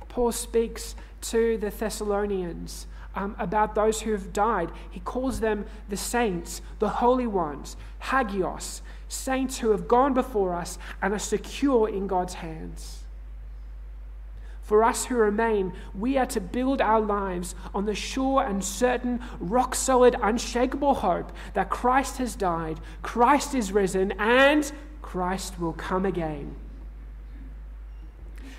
Paul 0.08 0.32
speaks 0.32 0.94
to 1.22 1.56
the 1.58 1.70
Thessalonians 1.70 2.86
um, 3.14 3.34
about 3.38 3.74
those 3.74 4.02
who 4.02 4.12
have 4.12 4.32
died. 4.32 4.70
He 4.90 5.00
calls 5.00 5.40
them 5.40 5.64
the 5.88 5.96
saints, 5.96 6.60
the 6.78 6.88
holy 6.88 7.26
ones, 7.26 7.76
hagios, 8.00 8.82
saints 9.08 9.58
who 9.58 9.70
have 9.70 9.88
gone 9.88 10.12
before 10.12 10.54
us 10.54 10.78
and 11.00 11.14
are 11.14 11.18
secure 11.18 11.88
in 11.88 12.06
God's 12.06 12.34
hands. 12.34 13.03
For 14.64 14.82
us 14.82 15.04
who 15.04 15.16
remain, 15.16 15.74
we 15.94 16.16
are 16.16 16.26
to 16.26 16.40
build 16.40 16.80
our 16.80 17.00
lives 17.00 17.54
on 17.74 17.84
the 17.84 17.94
sure 17.94 18.42
and 18.42 18.64
certain, 18.64 19.20
rock 19.38 19.74
solid, 19.74 20.16
unshakable 20.22 20.94
hope 20.94 21.32
that 21.52 21.68
Christ 21.68 22.16
has 22.16 22.34
died, 22.34 22.80
Christ 23.02 23.54
is 23.54 23.72
risen, 23.72 24.12
and 24.12 24.72
Christ 25.02 25.60
will 25.60 25.74
come 25.74 26.06
again. 26.06 26.56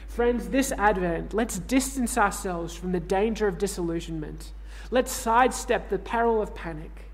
Friends, 0.08 0.50
this 0.50 0.72
Advent, 0.74 1.34
let's 1.34 1.58
distance 1.58 2.20
ourselves 2.20 2.76
from 2.76 2.92
the 2.92 3.00
danger 3.00 3.48
of 3.48 3.58
disillusionment. 3.58 4.52
Let's 4.92 5.12
sidestep 5.12 5.90
the 5.90 5.98
peril 5.98 6.40
of 6.40 6.54
panic, 6.54 7.10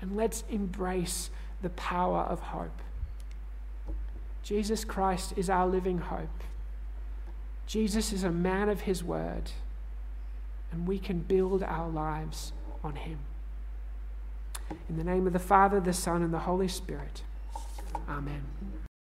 and 0.00 0.16
let's 0.16 0.44
embrace 0.48 1.30
the 1.62 1.70
power 1.70 2.20
of 2.20 2.40
hope. 2.40 2.80
Jesus 4.44 4.84
Christ 4.84 5.34
is 5.36 5.50
our 5.50 5.66
living 5.66 5.98
hope. 5.98 6.28
Jesus 7.70 8.12
is 8.12 8.24
a 8.24 8.32
man 8.32 8.68
of 8.68 8.80
his 8.80 9.04
word, 9.04 9.52
and 10.72 10.88
we 10.88 10.98
can 10.98 11.20
build 11.20 11.62
our 11.62 11.88
lives 11.88 12.52
on 12.82 12.96
him. 12.96 13.20
In 14.88 14.96
the 14.96 15.04
name 15.04 15.28
of 15.28 15.32
the 15.32 15.38
Father, 15.38 15.78
the 15.78 15.92
Son, 15.92 16.20
and 16.20 16.34
the 16.34 16.40
Holy 16.40 16.66
Spirit. 16.66 17.22
Amen. 18.08 18.42